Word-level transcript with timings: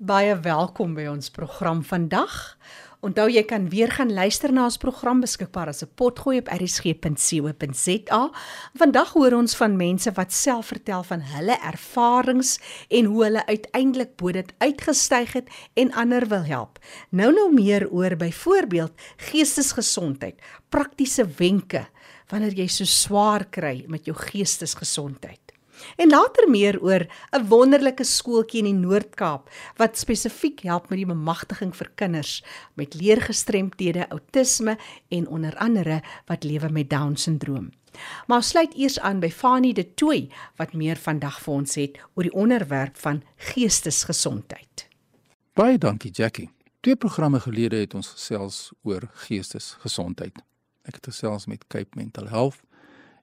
Baie 0.00 0.32
welkom 0.40 0.94
by 0.96 1.02
ons 1.10 1.26
program 1.28 1.82
vandag. 1.84 2.32
Onthou 3.04 3.26
jy 3.28 3.42
kan 3.44 3.66
weer 3.68 3.90
gaan 3.92 4.08
luister 4.16 4.48
na 4.48 4.62
ons 4.64 4.78
program 4.80 5.18
beskikbaar 5.20 5.68
as 5.68 5.82
'n 5.84 5.92
potgooi 5.92 6.38
op 6.40 6.48
rsg.co.za. 6.48 8.20
Vandag 8.80 9.12
hoor 9.12 9.36
ons 9.36 9.56
van 9.56 9.76
mense 9.76 10.10
wat 10.16 10.32
self 10.32 10.72
vertel 10.72 11.02
van 11.02 11.20
hulle 11.20 11.58
ervarings 11.60 12.58
en 12.88 13.04
hoe 13.04 13.24
hulle 13.24 13.46
uiteindelik 13.46 14.16
bo 14.16 14.32
dit 14.32 14.52
uitgestyg 14.58 15.32
het 15.32 15.48
en 15.74 15.92
ander 15.92 16.28
wil 16.28 16.44
help. 16.44 16.78
Nou 17.10 17.32
nou 17.32 17.52
meer 17.52 17.90
oor 17.90 18.16
byvoorbeeld 18.16 18.92
geestesgesondheid, 19.16 20.40
praktiese 20.70 21.28
wenke 21.36 21.88
wanneer 22.28 22.54
jy 22.54 22.68
so 22.68 22.84
swaar 22.84 23.44
kry 23.50 23.84
met 23.86 24.04
jou 24.06 24.16
geestesgesondheid. 24.16 25.49
En 25.96 26.08
later 26.08 26.50
meer 26.50 26.80
oor 26.82 27.06
'n 27.32 27.46
wonderlike 27.48 28.04
skooltjie 28.04 28.58
in 28.58 28.64
die 28.64 28.86
Noord-Kaap 28.86 29.50
wat 29.76 29.98
spesifiek 29.98 30.60
help 30.60 30.88
met 30.88 30.98
die 30.98 31.06
bemagtiging 31.06 31.76
vir 31.76 31.90
kinders 31.94 32.44
met 32.74 32.94
leergestremthede, 32.94 34.08
outisme 34.08 34.78
en 35.08 35.28
onder 35.28 35.56
andere 35.56 36.02
wat 36.26 36.44
lewe 36.44 36.68
met 36.68 36.90
down-sindroom. 36.90 37.70
Maar 38.26 38.42
sluit 38.42 38.74
eers 38.74 39.00
aan 39.00 39.20
by 39.20 39.30
Fanie 39.30 39.74
de 39.74 39.94
Tooi 39.94 40.28
wat 40.56 40.72
meer 40.72 40.96
vandag 40.96 41.40
vir 41.42 41.54
ons 41.54 41.74
het 41.74 41.98
oor 42.14 42.22
die 42.28 42.36
onderwerp 42.36 42.96
van 42.96 43.22
geestesgesondheid. 43.36 44.86
Baie 45.54 45.78
dankie 45.78 46.10
Jackie. 46.10 46.50
Twee 46.80 46.96
programme 46.96 47.40
gelede 47.40 47.76
het 47.76 47.94
ons 47.94 48.08
gesels 48.08 48.70
oor 48.82 49.10
geestesgesondheid. 49.26 50.38
Ek 50.88 50.94
het 50.94 51.10
gesels 51.10 51.46
met 51.46 51.66
Cape 51.66 51.98
Mental 51.98 52.28
Health 52.28 52.62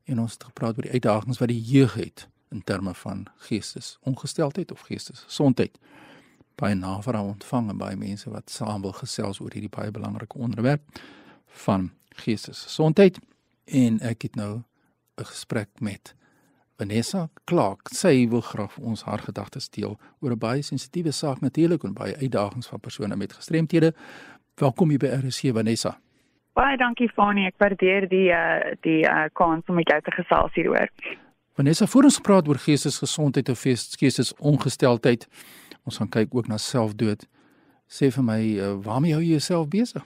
en 0.06 0.20
ons 0.20 0.34
het 0.34 0.44
gepraat 0.44 0.78
oor 0.78 0.86
die 0.86 0.92
uitdagings 1.00 1.40
wat 1.42 1.52
die 1.52 1.62
jeug 1.62 1.96
het 1.98 2.28
in 2.50 2.64
terme 2.64 2.94
van 2.94 3.26
geestesongesteldheid 3.38 4.72
of 4.72 4.80
geestesgesondheid. 4.80 5.80
Baie 6.56 6.76
navrae 6.76 7.22
ontvang 7.22 7.70
en 7.70 7.78
baie 7.78 7.96
mense 7.96 8.30
wat 8.30 8.50
saam 8.50 8.82
wil 8.82 8.96
gesels 8.98 9.40
oor 9.40 9.54
hierdie 9.54 9.74
baie 9.74 9.92
belangrike 9.92 10.38
onderwerp 10.38 10.82
van 11.46 11.92
geestesgesondheid 12.10 13.20
en 13.66 14.00
ek 14.00 14.22
het 14.22 14.36
nou 14.36 14.64
'n 15.18 15.26
gesprek 15.26 15.70
met 15.80 16.16
Vanessa 16.78 17.30
Clark. 17.44 17.88
Sy 17.88 18.28
wil 18.30 18.42
graag 18.42 18.74
vir 18.74 18.84
ons 18.86 19.04
haar 19.04 19.20
gedagtes 19.20 19.70
deel 19.70 19.98
oor 20.20 20.32
'n 20.32 20.38
baie 20.40 20.62
sensitiewe 20.62 21.12
saak 21.12 21.40
natuurlik 21.42 21.84
en 21.84 21.94
baie 21.94 22.16
uitdagings 22.16 22.68
van 22.68 22.80
persone 22.80 23.16
met 23.16 23.34
gestremthede. 23.34 23.94
Welkom 24.56 24.90
hier 24.90 25.00
by 25.00 25.08
RC 25.08 25.54
Vanessa. 25.54 26.00
Baie 26.54 26.78
dankie 26.78 27.10
Fanie, 27.10 27.46
ek 27.46 27.58
waardeer 27.58 28.08
die 28.10 28.30
uh, 28.34 28.74
die 28.82 29.06
uh, 29.06 29.26
kans 29.34 29.66
om 29.68 29.76
met 29.76 29.90
jou 29.90 30.02
te 30.02 30.12
gesels 30.12 30.54
hieroor. 30.54 30.90
Vanessa, 31.58 31.86
voor 31.86 32.04
ons 32.04 32.20
praat 32.22 32.48
oor 32.48 32.60
geestesgesondheid 32.62 33.50
of 33.50 33.62
geestesongesteldheid, 33.98 35.24
ons 35.90 35.98
gaan 35.98 36.10
kyk 36.14 36.36
ook 36.38 36.52
na 36.52 36.60
selfdood. 36.62 37.26
Sê 37.90 38.12
vir 38.14 38.26
my, 38.28 38.38
uh, 38.62 38.76
waarmee 38.86 39.16
hou 39.16 39.24
jy 39.24 39.40
jouself 39.40 39.66
besig? 39.74 40.06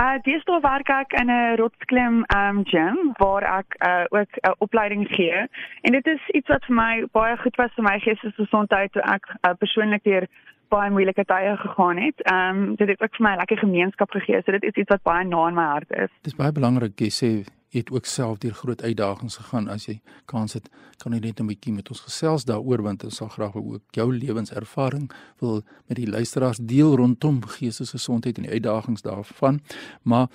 Uh 0.00 0.16
dis 0.24 0.46
toe 0.48 0.56
werk 0.64 0.88
ek 0.94 1.12
in 1.20 1.28
'n 1.28 1.58
rotsklim 1.60 2.24
um 2.32 2.62
gym 2.64 3.12
waar 3.18 3.44
ek 3.58 3.76
uh 3.90 4.06
ook 4.08 4.32
'n 4.40 4.48
uh, 4.48 4.54
opleiding 4.64 5.04
gee. 5.08 5.44
En 5.82 5.92
dit 5.92 6.06
is 6.06 6.28
iets 6.32 6.48
wat 6.48 6.64
vir 6.64 6.76
my 6.76 7.04
baie 7.12 7.36
goed 7.36 7.56
was 7.56 7.74
vir 7.76 7.84
my 7.84 7.98
geestesgesondheid 7.98 8.92
toe 8.92 9.02
ek 9.02 9.24
uh, 9.28 9.52
persoonlik 9.58 10.04
deur 10.04 10.28
baie 10.68 10.90
moeilike 10.90 11.24
tye 11.24 11.56
gegaan 11.56 11.98
het. 11.98 12.16
Um 12.32 12.76
dit 12.76 12.88
het 12.88 13.02
ook 13.02 13.16
vir 13.16 13.26
my 13.26 13.32
'n 13.34 13.38
lekker 13.38 13.58
gemeenskap 13.58 14.10
gegee. 14.10 14.42
So 14.42 14.52
dit 14.52 14.62
is 14.62 14.80
iets 14.80 14.88
wat 14.88 15.02
baie 15.02 15.24
na 15.24 15.48
in 15.48 15.54
my 15.54 15.68
hart 15.76 15.90
is. 15.90 16.10
Dis 16.22 16.36
baie 16.36 16.52
belangrik 16.52 16.96
jy 16.96 17.10
sê 17.10 17.59
het 17.70 17.90
ook 17.90 18.06
self 18.06 18.38
deur 18.38 18.54
groot 18.54 18.82
uitdagings 18.82 19.36
gegaan. 19.36 19.68
As 19.68 19.86
jy 19.86 20.00
kans 20.24 20.56
het 20.58 20.68
kan 20.98 21.12
jy 21.12 21.18
net 21.18 21.40
'n 21.40 21.46
bietjie 21.46 21.72
met 21.72 21.88
ons 21.88 22.00
gesels 22.00 22.44
daaroor 22.44 22.82
want 22.82 23.04
ons 23.04 23.16
sal 23.16 23.28
graag 23.28 23.54
ook 23.54 23.82
jou 23.90 24.12
lewenservaring 24.16 25.10
wil 25.38 25.62
met 25.86 25.96
die 25.96 26.10
luisteraars 26.10 26.58
deel 26.62 26.96
rondom 26.96 27.44
geestesgesondheid 27.46 28.36
en 28.36 28.42
die 28.42 28.52
uitdagings 28.52 29.02
daarvan. 29.02 29.60
Maar 30.02 30.28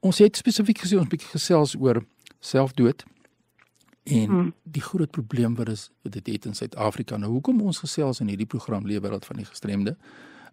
ons 0.00 0.18
het 0.18 0.36
spesifiek 0.36 0.78
gesê 0.78 0.98
ons 0.98 1.08
bietjie 1.08 1.28
gesels 1.28 1.76
oor 1.76 2.04
selfdood 2.40 3.04
en 4.04 4.28
hmm. 4.28 4.54
die 4.62 4.82
groot 4.82 5.10
probleem 5.10 5.54
wat 5.54 5.68
is 5.68 5.90
wat 6.02 6.12
dit 6.12 6.26
het 6.26 6.44
in 6.44 6.54
Suid-Afrika. 6.54 7.16
Nou 7.16 7.32
hoekom 7.32 7.60
ons 7.60 7.78
gesels 7.78 8.20
in 8.20 8.28
hierdie 8.28 8.46
program 8.46 8.86
Leefwêreld 8.86 9.24
van 9.24 9.36
die 9.36 9.48
gestremde 9.48 9.96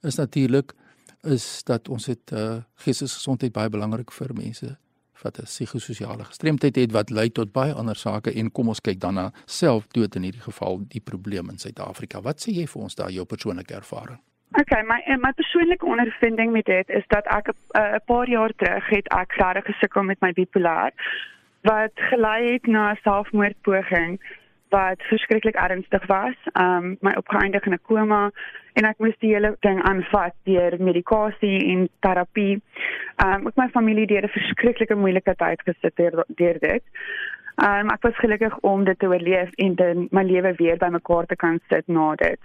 is 0.01 0.15
natuurlik 0.15 0.73
is 1.21 1.63
dat 1.63 1.89
ons 1.89 2.05
het 2.05 2.31
uh, 2.33 2.63
geestesgesondheid 2.75 3.51
baie 3.51 3.69
belangrik 3.69 4.11
vir 4.11 4.33
mense 4.33 4.77
wat 5.23 5.39
'n 5.39 5.43
psigososiale 5.43 6.23
gestremdheid 6.23 6.75
het 6.75 6.91
wat 6.91 7.09
lei 7.09 7.29
tot 7.29 7.51
baie 7.51 7.73
ander 7.73 7.95
sake 7.95 8.33
en 8.33 8.51
kom 8.51 8.67
ons 8.67 8.81
kyk 8.81 8.99
dan 8.99 9.13
na 9.13 9.31
selfdood 9.45 10.15
in 10.15 10.23
hierdie 10.23 10.47
geval 10.49 10.81
die 10.87 11.01
probleem 11.01 11.49
in 11.49 11.57
Suid-Afrika. 11.57 12.21
Wat 12.21 12.41
sê 12.41 12.51
jy 12.51 12.67
vir 12.67 12.81
ons 12.81 12.95
daar 12.95 13.11
jou 13.11 13.25
persoonlike 13.25 13.73
ervaring? 13.73 14.19
Okay, 14.59 14.83
my 14.83 14.99
eh, 15.05 15.17
my 15.17 15.31
persoonlike 15.31 15.85
ondervinding 15.85 16.51
met 16.51 16.65
dit 16.65 16.89
is 16.89 17.03
dat 17.07 17.25
ek 17.25 17.47
'n 17.47 17.55
uh, 17.77 17.95
paar 18.05 18.29
jaar 18.29 18.51
terug 18.55 18.89
het 18.89 19.07
ek 19.07 19.31
regtig 19.31 19.65
gesukkel 19.65 20.03
met 20.03 20.19
my 20.21 20.31
bipolêr 20.33 20.91
wat 21.61 21.91
gelei 21.95 22.51
het 22.53 22.67
na 22.67 22.91
'n 22.91 22.99
selfmoordpoging 23.03 24.19
wat 24.69 25.01
verskriklik 25.01 25.55
ernstig 25.55 26.05
was. 26.05 26.35
Um 26.53 26.97
my 26.99 27.13
opgeëindig 27.15 27.65
in 27.65 27.73
'n 27.73 27.81
koma 27.81 28.31
en 28.73 28.87
ek 28.89 28.99
moes 29.03 29.17
die 29.23 29.33
hele 29.33 29.55
ding 29.65 29.81
aanvat 29.87 30.35
deur 30.49 30.77
medikasie 30.79 31.57
en 31.73 31.87
terapie. 32.05 32.61
Um 33.25 33.47
ek 33.51 33.59
my 33.59 33.67
familie 33.73 34.07
deur 34.07 34.25
'n 34.27 34.35
verskriklike 34.37 34.95
moeilike 34.95 35.35
tyd 35.35 35.61
gesit 35.67 35.95
deur, 35.95 36.23
deur 36.27 36.59
dit. 36.59 36.83
Um 37.57 37.89
ek 37.89 38.03
was 38.03 38.15
gelukkig 38.15 38.57
om 38.59 38.83
dit 38.83 38.99
te 38.99 39.07
oorleef 39.07 39.51
en 39.57 39.75
dan 39.75 40.07
my 40.11 40.23
lewe 40.23 40.53
weer 40.57 40.77
bymekaar 40.77 41.25
te 41.25 41.35
kan 41.35 41.59
sit 41.69 41.87
na 41.87 42.15
dit. 42.15 42.39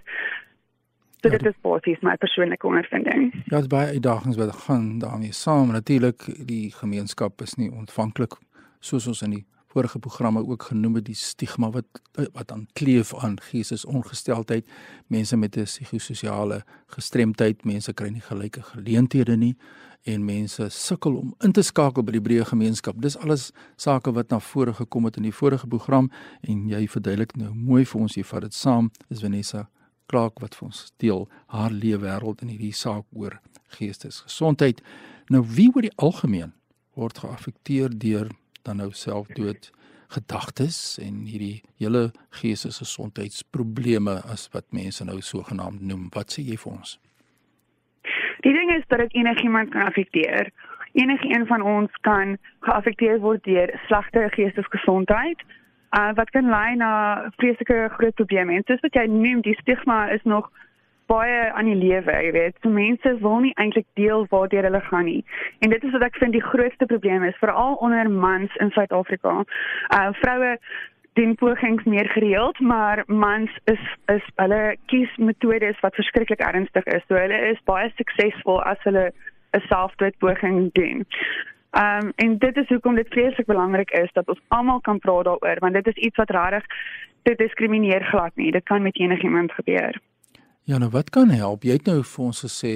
So 1.22 1.28
ja, 1.28 1.38
dit 1.38 1.46
is 1.46 1.60
basies 1.62 2.00
my 2.00 2.16
persoonlike 2.16 2.66
ondervinding. 2.66 3.32
Ja, 3.46 3.60
dit 3.60 3.68
baie 3.68 3.86
uitdagings 3.86 4.36
wat 4.36 4.56
gaan 4.66 4.98
daarmee 4.98 5.32
saam. 5.32 5.72
Natuurlik 5.72 6.46
die 6.46 6.72
gemeenskap 6.72 7.40
is 7.40 7.54
nie 7.54 7.70
ontvanklik 7.72 8.36
soos 8.80 9.06
ons 9.06 9.22
in 9.22 9.30
die 9.30 9.46
vorige 9.76 9.98
programme 9.98 10.40
ook 10.46 10.62
genoem 10.62 10.94
het 10.94 11.04
die 11.04 11.14
stigma 11.14 11.68
wat 11.70 12.00
wat 12.32 12.52
aan 12.52 12.66
kleef 12.72 13.12
aan 13.14 13.36
geestesongesteldheid, 13.50 14.64
mense 15.06 15.36
met 15.36 15.56
'n 15.56 15.64
psigososiale 15.64 16.64
gestremdheid, 16.86 17.64
mense 17.64 17.92
kry 17.92 18.08
nie 18.08 18.20
gelyke 18.20 18.62
geleenthede 18.62 19.36
nie 19.36 19.56
en 20.04 20.24
mense 20.24 20.68
sukkel 20.68 21.16
om 21.16 21.34
in 21.38 21.52
te 21.52 21.62
skakel 21.62 22.02
by 22.02 22.12
die 22.12 22.20
breë 22.20 22.44
gemeenskap. 22.44 22.94
Dis 23.02 23.18
alles 23.18 23.52
sake 23.76 24.12
wat 24.12 24.30
na 24.30 24.38
vore 24.40 24.72
gekom 24.72 25.04
het 25.04 25.16
in 25.16 25.22
die 25.22 25.34
vorige 25.34 25.66
program 25.66 26.10
en 26.40 26.68
jy 26.68 26.88
verduidelik 26.88 27.36
nou 27.36 27.54
mooi 27.54 27.84
vir 27.84 28.00
ons 28.00 28.14
hier 28.14 28.24
vat 28.24 28.40
dit 28.40 28.54
saam. 28.54 28.90
Is 29.10 29.20
Vanessa 29.20 29.68
Clark 30.06 30.40
wat 30.40 30.54
vir 30.54 30.66
ons 30.66 30.92
deel 30.96 31.28
haar 31.46 31.70
lewe 31.70 32.00
wêreld 32.06 32.42
in 32.42 32.48
hierdie 32.48 32.72
saak 32.72 33.04
oor 33.12 33.40
geestesgesondheid. 33.66 34.80
Nou 35.28 35.44
wie 35.44 35.68
oor 35.74 35.82
die 35.82 35.96
algemeen 35.96 36.52
word 36.94 37.18
geaffekteer 37.18 37.98
deur 37.98 38.30
dan 38.66 38.82
nou 38.82 38.90
selfdood 38.92 39.70
gedagtes 40.14 40.98
en 41.02 41.24
hierdie 41.26 41.62
hele 41.82 42.10
geestesgesondheidsprobleme 42.40 44.20
as 44.32 44.46
wat 44.54 44.66
mense 44.70 45.04
nou 45.04 45.18
sogenaamd 45.20 45.82
noem. 45.82 46.06
Wat 46.14 46.34
sê 46.34 46.44
jy 46.46 46.58
vir 46.62 46.72
ons? 46.76 46.96
Die 48.46 48.54
ding 48.54 48.70
is 48.76 48.86
dat 48.92 49.02
dit 49.02 49.18
enigiemand 49.22 49.72
kan 49.74 49.88
affekteer. 49.88 50.50
Enige 50.96 51.28
een 51.28 51.46
van 51.46 51.62
ons 51.62 51.92
kan 52.06 52.36
geaffekteer 52.60 53.18
word 53.20 53.44
deur 53.44 53.72
slegte 53.86 54.28
geestesgesondheid. 54.36 55.42
Uh 55.96 56.12
wat 56.18 56.30
kan 56.30 56.48
lei 56.50 56.76
na 56.76 56.92
vreeslike 57.36 57.88
groot 57.96 58.14
probleme. 58.14 58.54
En 58.54 58.64
soos 58.66 58.82
wat 58.84 58.94
jy 58.94 59.06
noem, 59.10 59.42
die 59.42 59.58
stigma 59.60 60.06
is 60.14 60.22
nog 60.22 60.50
baie 61.06 61.52
aan 61.52 61.68
die 61.70 61.78
lewe, 61.78 62.12
jy 62.12 62.32
weet. 62.34 62.56
So 62.62 62.72
mense 62.72 63.12
wil 63.22 63.38
nie 63.44 63.54
eintlik 63.60 63.86
deel 63.98 64.26
waardeur 64.32 64.66
hulle 64.68 64.82
gaan 64.88 65.08
nie. 65.08 65.22
En 65.64 65.70
dit 65.70 65.84
is 65.84 65.94
wat 65.94 66.04
ek 66.08 66.18
vind 66.22 66.36
die 66.36 66.44
grootste 66.44 66.86
probleem 66.90 67.24
is, 67.28 67.38
veral 67.42 67.78
onder 67.86 68.10
mans 68.10 68.54
in 68.62 68.70
Suid-Afrika. 68.74 69.42
Uh 69.94 70.10
vroue 70.20 70.56
doen 71.16 71.34
pogings 71.34 71.84
meer 71.84 72.08
gereeld, 72.12 72.60
maar 72.60 73.02
mans 73.06 73.50
is 73.64 73.84
is 74.12 74.24
hulle 74.34 74.76
kies 74.92 75.16
metodes 75.16 75.80
wat 75.80 75.94
verskriklik 75.94 76.42
ernstig 76.44 76.84
is. 76.84 77.04
So 77.08 77.16
hulle 77.16 77.38
is 77.50 77.62
baie 77.64 77.90
suksesvol 77.96 78.60
as 78.62 78.82
hulle 78.88 79.10
'n 79.56 79.64
selfdoodpoging 79.68 80.72
doen. 80.72 81.06
Um 81.84 82.12
en 82.16 82.38
dit 82.38 82.56
is 82.56 82.68
hoekom 82.68 82.94
dit 82.94 83.08
vreeslik 83.08 83.46
belangrik 83.46 83.90
is 83.90 84.12
dat 84.12 84.28
ons 84.28 84.44
almal 84.48 84.80
kan 84.80 84.98
praat 84.98 85.24
daaroor 85.24 85.58
want 85.60 85.74
dit 85.74 85.86
is 85.86 86.02
iets 86.08 86.16
wat 86.16 86.30
regtig 86.30 86.64
dit 87.22 87.38
diskrimineer 87.38 88.04
glad 88.04 88.36
nie. 88.36 88.52
Dit 88.52 88.64
kan 88.64 88.82
met 88.82 88.98
enigiemand 88.98 89.52
gebeur. 89.52 90.00
Ja, 90.66 90.78
nou 90.78 90.90
wat 90.90 91.10
kan 91.14 91.30
help? 91.30 91.62
Jy 91.62 91.76
het 91.78 91.86
nou 91.86 92.00
vir 92.02 92.24
ons 92.24 92.40
gesê 92.42 92.72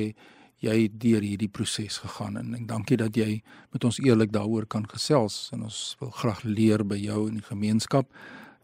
jy 0.62 0.74
het 0.84 0.92
deur 1.02 1.24
hierdie 1.26 1.48
proses 1.50 1.96
gegaan 1.98 2.36
en 2.38 2.52
ek 2.54 2.68
dankie 2.68 2.98
dat 3.00 3.16
jy 3.18 3.40
met 3.72 3.84
ons 3.88 3.98
eerlik 3.98 4.30
daaroor 4.30 4.68
kan 4.70 4.84
gesels 4.86 5.48
en 5.56 5.64
ons 5.66 5.78
wil 5.98 6.12
graag 6.14 6.44
leer 6.46 6.84
by 6.86 7.00
jou 7.00 7.24
in 7.26 7.40
die 7.40 7.46
gemeenskap 7.48 8.06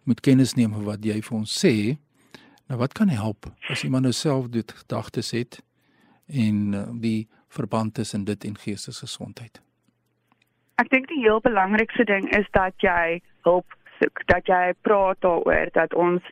moet 0.06 0.22
kennis 0.22 0.54
neem 0.54 0.76
van 0.76 0.84
wat 0.86 1.02
jy 1.02 1.16
vir 1.26 1.38
ons 1.40 1.54
sê. 1.64 1.96
Nou 2.70 2.78
wat 2.78 2.94
kan 2.94 3.10
help 3.10 3.48
as 3.72 3.82
iemand 3.82 4.06
nou 4.06 4.14
self 4.14 4.46
dit 4.54 4.76
gedagtes 4.84 5.32
het 5.34 5.58
en 6.30 6.60
uh, 6.74 6.84
die 6.94 7.26
verband 7.50 7.96
tussen 7.98 8.28
dit 8.30 8.46
en 8.46 8.54
geestesgesondheid? 8.62 9.58
Ek 10.78 10.92
dink 10.94 11.10
die 11.10 11.24
heel 11.24 11.42
belangrikste 11.42 12.06
ding 12.06 12.30
is 12.36 12.46
dat 12.54 12.78
jy 12.84 13.18
hulp 13.48 13.74
soek, 13.98 14.22
dat 14.26 14.46
jy 14.46 14.74
praat 14.80 15.20
daaroor 15.20 15.68
dat 15.72 15.94
ons 15.94 16.22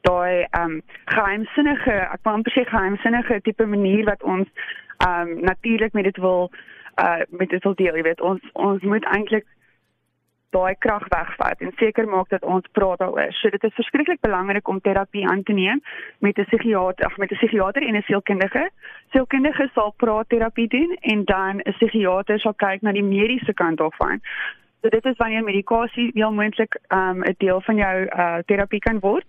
daai 0.00 0.46
ehm 0.50 0.62
um, 0.62 0.82
geheimsinnige, 1.04 1.96
ek 2.12 2.22
wil 2.22 2.32
amper 2.32 2.52
sê 2.52 2.64
geheimsinnige 2.68 3.40
tipe 3.40 3.66
manier 3.66 4.04
wat 4.04 4.22
ons 4.22 4.48
ehm 4.98 5.28
um, 5.28 5.40
natuurlik 5.40 5.92
met 5.92 6.04
dit 6.04 6.16
wil 6.16 6.50
uh 7.02 7.20
met 7.30 7.48
dit 7.48 7.62
wil 7.62 7.74
deel, 7.74 7.96
jy 7.96 8.02
weet, 8.02 8.20
ons 8.20 8.40
ons 8.52 8.82
moet 8.82 9.04
eintlik 9.04 9.46
daai 10.52 10.74
krag 10.84 11.04
wegvat 11.08 11.60
en 11.64 11.72
seker 11.80 12.08
maak 12.08 12.28
dat 12.32 12.44
ons 12.44 12.66
praat 12.76 13.00
daaroor. 13.00 13.32
So 13.38 13.50
dit 13.54 13.64
is 13.64 13.74
verskriklik 13.78 14.20
belangrik 14.20 14.68
om 14.68 14.80
terapie 14.80 15.24
aan 15.28 15.42
te 15.42 15.52
neem 15.52 15.80
met 16.18 16.38
'n 16.38 16.44
psigiater, 16.44 17.06
ag 17.06 17.16
met 17.16 17.32
'n 17.32 17.40
psigiater 17.40 17.82
en 17.82 17.96
'n 17.96 18.02
sielkundige. 18.02 18.70
Sielkundige 19.12 19.70
sal 19.74 19.94
praatterapie 19.96 20.68
doen 20.68 20.96
en 21.00 21.24
dan 21.24 21.60
'n 21.60 21.72
psigiater 21.72 22.38
sal 22.40 22.54
kyk 22.54 22.82
na 22.82 22.92
die 22.92 23.08
mediese 23.14 23.54
kant 23.54 23.78
daarvan. 23.78 24.20
So 24.82 24.88
dit 24.88 25.04
is 25.04 25.16
wanneer 25.16 25.44
medikasie 25.46 26.10
heel 26.14 26.32
moontlik 26.32 26.78
um 26.88 27.22
'n 27.22 27.34
deel 27.38 27.60
van 27.60 27.76
jou 27.76 27.96
uh 28.04 28.38
terapie 28.46 28.80
kan 28.80 28.98
word. 28.98 29.26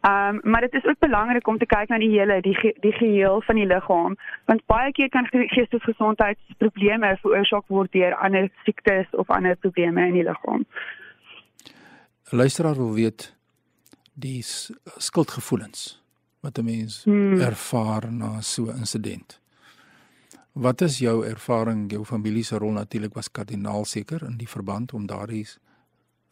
Um 0.00 0.40
maar 0.42 0.60
dit 0.60 0.74
is 0.74 0.84
ook 0.84 0.98
belangrik 0.98 1.46
om 1.46 1.58
te 1.58 1.66
kyk 1.66 1.88
na 1.88 1.98
die 1.98 2.18
hele 2.18 2.40
die 2.40 2.54
ge, 2.54 2.74
die 2.80 2.92
geheel 2.92 3.42
van 3.42 3.54
die 3.54 3.66
liggaam 3.66 4.16
want 4.44 4.66
baie 4.66 4.92
keer 4.92 5.08
kan 5.08 5.28
geestesgesondheidsprobleme 5.30 7.16
veroorsaak 7.20 7.64
word 7.66 7.92
deur 7.92 8.14
ander 8.14 8.48
siektes 8.64 9.06
of 9.10 9.30
ander 9.30 9.56
probleme 9.56 10.06
in 10.06 10.12
die 10.12 10.24
liggaam. 10.24 10.64
Luisteraar 12.30 12.74
wil 12.74 12.94
weet 12.94 13.36
die 14.14 14.42
skuldgevoelens 14.96 16.02
wat 16.40 16.58
'n 16.58 16.64
mens 16.64 17.04
hmm. 17.04 17.40
ervaar 17.40 18.12
na 18.12 18.40
so 18.40 18.62
'n 18.62 18.76
insident. 18.78 19.40
Wat 20.56 20.80
is 20.80 20.98
jou 20.98 21.26
ervaring, 21.26 21.90
jou 21.92 22.04
familie 22.04 22.42
se 22.44 22.56
rol 22.56 22.70
natuurlik 22.72 23.14
was 23.14 23.28
kardinaal 23.30 23.84
seker 23.84 24.22
in 24.24 24.38
die 24.40 24.48
verband 24.48 24.92
om 24.96 25.06
daardie 25.06 25.44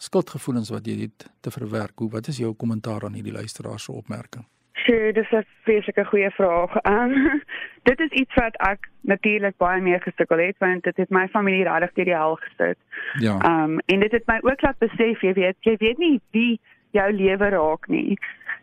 skuldgevoelens 0.00 0.70
wat 0.72 0.86
jy 0.88 0.94
het 1.02 1.26
te 1.44 1.50
verwerk. 1.52 1.98
Hoe 2.00 2.08
wat 2.10 2.30
is 2.32 2.38
jou 2.40 2.54
kommentaar 2.56 3.04
aan 3.04 3.18
hierdie 3.18 3.34
luisteraar 3.34 3.78
se 3.78 3.92
opmerking? 3.92 4.46
Sjoe, 4.80 5.12
dis 5.12 5.30
'n 5.30 5.44
feeslike 5.68 6.04
goeie 6.04 6.30
vraag. 6.30 6.72
Um, 6.88 7.42
dit 7.90 8.00
is 8.00 8.10
iets 8.10 8.34
wat 8.34 8.56
ek 8.56 8.88
natuurlik 9.00 9.56
baie 9.56 9.80
meer 9.80 10.00
gesukkel 10.00 10.38
het 10.38 10.56
want 10.58 10.82
dit 10.84 10.96
het 10.96 11.10
my 11.10 11.28
familie 11.28 11.68
regtig 11.68 11.92
deur 11.92 12.04
die 12.04 12.16
hel 12.16 12.36
gesit. 12.36 12.78
Ja. 13.20 13.36
Um, 13.44 13.78
en 13.86 14.00
dit 14.00 14.12
het 14.12 14.26
my 14.26 14.38
ook 14.40 14.62
laat 14.62 14.78
besef, 14.78 15.20
jy 15.20 15.32
weet, 15.32 15.56
jy 15.60 15.76
weet 15.76 15.98
nie 15.98 16.20
wie 16.30 16.60
jou 16.90 17.12
lewe 17.12 17.48
raak 17.48 17.88
nie. 17.88 18.16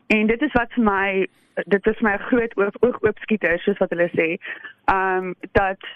En 0.08 0.28
dit 0.28 0.42
is 0.42 0.58
wat 0.58 0.74
vir 0.74 0.84
my 0.84 1.28
dit 1.54 1.88
is 1.88 2.00
my 2.00 2.18
groot 2.18 2.58
oog 2.58 2.76
oog 2.80 3.02
oopskieter 3.02 3.60
soos 3.60 3.78
wat 3.78 3.90
hulle 3.90 4.10
sê. 4.16 4.30
Um 4.94 5.34
dat 5.58 5.88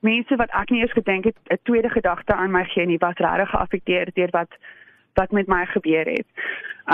mense 0.00 0.36
wat 0.36 0.52
ek 0.56 0.70
nie 0.70 0.80
eens 0.80 0.96
gedink 0.96 1.24
het 1.24 1.36
'n 1.48 1.58
tweede 1.62 1.90
gedagte 1.90 2.34
aan 2.34 2.50
my 2.50 2.64
gee 2.64 2.86
nie 2.86 2.98
was 2.98 3.16
regtig 3.16 3.50
geaffekteer 3.50 4.10
deur 4.14 4.30
wat 4.30 4.52
wat 5.14 5.30
met 5.30 5.46
my 5.46 5.66
gebeur 5.66 6.06
het. 6.06 6.26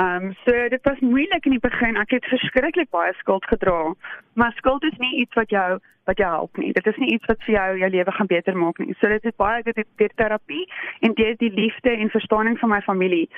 Um 0.01 0.35
so 0.45 0.69
dit 0.69 0.83
was 0.83 0.99
moeilik 1.01 1.45
in 1.45 1.51
die 1.51 1.69
begin. 1.71 1.97
Ek 1.97 2.11
het 2.11 2.25
verskriklik 2.25 2.91
baie 2.91 3.13
skuld 3.13 3.45
gedra. 3.45 3.95
Maar 4.33 4.53
skuld 4.53 4.85
is 4.85 4.99
nie 4.99 5.17
iets 5.21 5.35
wat 5.35 5.51
jou 5.51 5.79
wat 6.05 6.17
jou 6.17 6.31
help 6.31 6.57
nie. 6.57 6.73
Dit 6.73 6.87
is 6.87 6.97
nie 6.97 7.12
iets 7.12 7.25
wat 7.27 7.43
vir 7.43 7.55
jou 7.55 7.79
jou 7.79 7.91
lewe 7.91 8.12
gaan 8.12 8.27
beter 8.27 8.57
maak 8.57 8.79
nie. 8.79 8.95
So 8.99 9.09
dit 9.09 9.25
is 9.25 9.37
baie 9.37 9.62
dit 9.62 9.79
is 9.97 10.11
terapie 10.15 10.73
en 11.01 11.15
dit 11.15 11.39
die 11.39 11.53
liefde 11.53 11.91
en 11.91 12.11
verstaaning 12.11 12.59
van 12.59 12.69
my 12.69 12.81
familie 12.81 13.29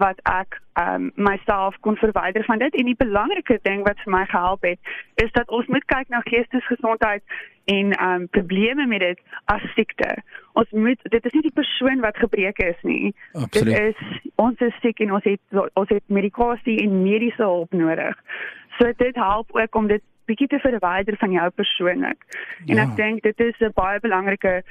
wat 0.00 0.20
ek 0.28 0.58
um 0.80 1.10
myself 1.14 1.76
kon 1.84 1.96
verwyder 2.00 2.44
van 2.44 2.58
dit 2.62 2.74
en 2.74 2.88
die 2.88 2.98
belangrike 2.98 3.58
ding 3.68 3.84
wat 3.86 4.00
vir 4.04 4.12
my 4.14 4.24
gehelp 4.32 4.64
het 4.64 4.92
is 5.24 5.32
dat 5.36 5.48
ons 5.48 5.66
moet 5.66 5.84
kyk 5.92 6.08
na 6.08 6.22
geestesgesondheid 6.26 7.22
en 7.74 7.92
um 8.06 8.28
probleme 8.36 8.86
met 8.86 9.04
dit 9.04 9.20
as 9.52 9.64
siekte. 9.74 10.08
Ons 10.58 10.70
moet 10.70 11.10
dit 11.14 11.24
is 11.24 11.36
nie 11.36 11.46
die 11.48 11.58
persoon 11.60 12.00
wat 12.04 12.22
gebreek 12.22 12.62
is 12.64 12.80
nie. 12.82 13.12
Absoluut. 13.32 13.74
Dit 13.76 13.94
is 13.94 14.30
ons 14.40 14.64
is 14.68 14.80
siek 14.84 15.02
en 15.04 15.12
ons 15.18 15.26
het 15.28 15.60
ons 15.82 15.92
het 15.92 16.04
medikasie 16.20 16.78
en 16.84 17.02
mediese 17.02 17.44
hulp 17.44 17.76
nodig. 17.76 18.16
So 18.78 18.92
dit 18.96 19.20
help 19.20 19.52
ook 19.56 19.76
om 19.76 19.92
dit 19.92 20.04
bietjie 20.30 20.48
te 20.48 20.60
verwyder 20.62 21.16
van 21.18 21.34
jou 21.34 21.48
persoonlik. 21.50 22.24
En 22.66 22.76
ja. 22.76 22.86
ek 22.86 22.96
dink 22.96 23.22
dit 23.26 23.40
is 23.46 23.58
'n 23.60 23.74
baie 23.74 24.00
belangrike 24.00 24.62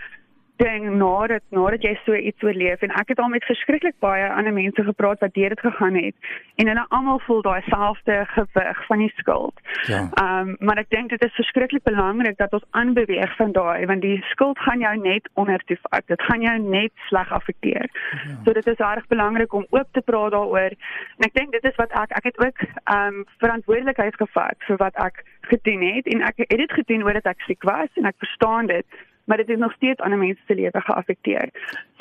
ding 0.60 0.86
nadat 1.00 1.44
nadat 1.56 1.84
jy 1.86 1.94
so 2.06 2.16
iets 2.16 2.44
oorleef 2.44 2.84
en 2.86 2.94
ek 3.02 3.14
het 3.14 3.22
al 3.24 3.32
met 3.32 3.46
verskriklik 3.48 3.96
baie 4.04 4.28
ander 4.28 4.54
mense 4.54 4.84
gepraat 4.84 5.24
wat 5.24 5.34
deur 5.38 5.54
dit 5.56 5.64
gegaan 5.66 5.98
het 6.00 6.30
en 6.62 6.72
hulle 6.72 6.86
almal 6.98 7.22
voel 7.26 7.42
daai 7.48 7.62
selfde 7.68 8.18
gewig 8.34 8.82
van 8.88 9.04
die 9.04 9.12
skuld. 9.22 9.64
Ja. 9.92 10.02
Ehm 10.22 10.52
um, 10.52 10.56
maar 10.60 10.82
ek 10.84 10.92
dink 10.96 11.10
dit 11.16 11.24
is 11.24 11.38
verskriklik 11.40 11.84
belangrik 11.88 12.38
dat 12.38 12.54
ons 12.54 12.68
aanbeweeg 12.82 13.36
van 13.40 13.56
daai 13.56 13.86
want 13.92 14.06
die 14.06 14.20
skuld 14.32 14.60
gaan 14.68 14.84
jou 14.84 14.96
net 14.98 15.30
onder 15.34 15.64
toe 15.66 15.78
vat. 15.88 16.08
Dit 16.12 16.22
gaan 16.28 16.42
jou 16.42 16.58
net 16.60 16.92
sleg 17.08 17.32
affekteer. 17.40 17.90
Ja. 18.28 18.38
So 18.46 18.54
dit 18.54 18.68
is 18.68 18.84
reg 18.84 19.08
belangrik 19.08 19.54
om 19.54 19.68
oop 19.70 19.88
te 19.92 20.02
praat 20.02 20.36
daaroor 20.36 20.76
en 21.18 21.28
ek 21.30 21.36
dink 21.40 21.52
dit 21.56 21.66
is 21.72 21.76
wat 21.82 21.96
ek 22.04 22.16
ek 22.22 22.32
het 22.32 22.40
ook 22.46 22.66
ehm 22.68 23.20
um, 23.20 23.26
verantwoordelikheid 23.44 24.16
gevat 24.16 24.68
vir 24.68 24.78
wat 24.84 24.96
ek 24.96 25.24
gedoen 25.50 25.82
het 25.82 26.06
en 26.14 26.22
ek 26.22 26.44
het 26.46 26.58
dit 26.58 26.74
gedoen 26.82 27.06
omdat 27.06 27.32
ek 27.32 27.48
siek 27.48 27.64
was 27.64 27.90
en 27.96 28.06
ek 28.06 28.20
verstaan 28.22 28.68
dit 28.68 28.86
maar 29.30 29.38
dit 29.38 29.48
het 29.48 29.60
nog 29.60 29.74
steeds 29.74 30.02
ander 30.02 30.18
mense 30.18 30.42
se 30.48 30.56
lewe 30.56 30.82
geaffekteer. 30.82 31.50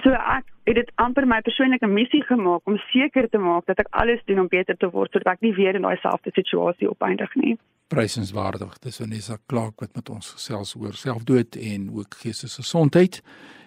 So 0.02 0.10
ek 0.16 0.46
het 0.64 0.78
dit 0.80 0.92
amper 0.94 1.26
my 1.28 1.40
persoonlike 1.44 1.86
missie 1.86 2.22
gemaak 2.24 2.64
om 2.64 2.78
seker 2.88 3.28
te 3.28 3.38
maak 3.38 3.66
dat 3.68 3.82
ek 3.84 3.90
alles 4.00 4.22
doen 4.24 4.40
om 4.40 4.48
beter 4.48 4.76
te 4.76 4.88
word 4.94 5.12
sodat 5.12 5.34
ek 5.36 5.44
nie 5.44 5.52
weer 5.58 5.76
in 5.76 5.84
daai 5.84 6.00
selfde 6.00 6.32
situasie 6.32 6.88
opeindig 6.88 7.34
nie. 7.36 7.58
Prysenswaardig. 7.92 8.78
Dis 8.84 9.00
Vanessa 9.00 9.36
Clark 9.46 9.84
wat 9.84 9.92
met 9.96 10.08
ons 10.12 10.32
gesels 10.38 10.72
oor 10.80 10.96
selfdood 10.96 11.60
en 11.60 11.90
ook 12.00 12.16
geestesgesondheid. 12.24 13.20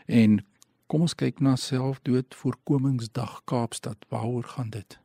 En 0.10 0.40
kom 0.90 1.06
ons 1.06 1.18
kyk 1.18 1.40
na 1.40 1.54
selfdood 1.56 2.34
voorkomingsdag 2.42 3.42
Kaapstad. 3.46 4.10
Waaroor 4.10 4.50
gaan 4.58 4.74
dit? 4.74 4.98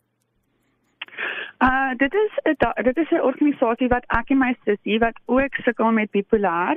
Uh 1.58 1.90
dit 1.96 2.14
is 2.14 2.32
'n 2.42 2.82
dit 2.82 2.96
is 2.96 3.10
'n 3.10 3.20
organisasie 3.20 3.88
wat 3.88 4.04
ek 4.06 4.30
en 4.30 4.38
my 4.38 4.56
sussie 4.64 4.98
wat 4.98 5.20
ook 5.24 5.54
sukkel 5.54 5.90
met 5.92 6.10
bipolêr. 6.10 6.76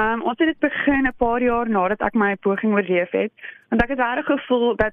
Um 0.00 0.22
ons 0.22 0.38
het 0.38 0.48
dit 0.48 0.58
begin 0.58 1.06
'n 1.06 1.16
paar 1.16 1.42
jaar 1.42 1.68
nadat 1.68 2.00
ek 2.00 2.14
my 2.14 2.36
poging 2.36 2.72
oorleef 2.72 3.10
het, 3.10 3.32
want 3.68 3.82
ek 3.82 3.88
het 3.88 3.98
regtig 3.98 4.26
gevoel 4.26 4.76
dat 4.76 4.92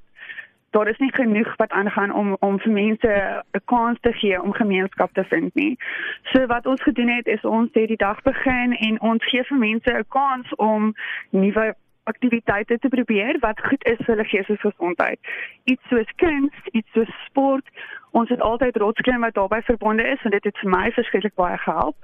daar 0.74 0.88
is 0.88 0.98
nie 0.98 1.14
genoeg 1.14 1.56
wat 1.56 1.72
aangaan 1.72 2.14
om 2.14 2.36
om 2.40 2.60
vir 2.60 2.72
mense 2.72 3.44
'n 3.52 3.62
kans 3.66 3.98
te 4.02 4.14
gee 4.14 4.42
om 4.42 4.54
gemeenskap 4.54 5.14
te 5.14 5.24
vind 5.24 5.54
nie. 5.54 5.78
So 6.24 6.46
wat 6.46 6.66
ons 6.66 6.82
gedoen 6.82 7.08
het 7.08 7.28
is 7.28 7.42
ons 7.42 7.70
het 7.74 7.88
die 7.88 8.04
dag 8.08 8.22
begin 8.22 8.78
en 8.78 9.02
ons 9.02 9.26
gee 9.26 9.44
vir 9.44 9.58
mense 9.58 9.92
'n 9.94 10.06
kans 10.08 10.56
om 10.56 10.94
nuwe 11.30 11.76
aktiwiteite 12.04 12.78
te 12.80 12.90
probeer 12.90 13.40
wat 13.40 13.60
goed 13.68 13.86
is 13.86 13.98
vir 13.98 14.16
hulle 14.16 14.28
geestesgesondheid. 14.30 15.20
Iets 15.64 15.88
soos 15.90 16.12
kuns, 16.16 16.54
iets 16.72 16.92
soos 16.92 17.14
sport. 17.26 17.68
Ons 18.12 18.30
het 18.30 18.42
altyd 18.42 18.78
rotsklim 18.78 19.26
wat 19.26 19.34
daarbey 19.34 19.62
verbonde 19.62 20.04
is 20.04 20.24
en 20.24 20.36
dit 20.36 20.44
het 20.44 20.58
vir 20.62 20.70
my 20.70 20.92
verskriklik 20.92 21.36
baie 21.36 21.58
gehelp. 21.58 21.96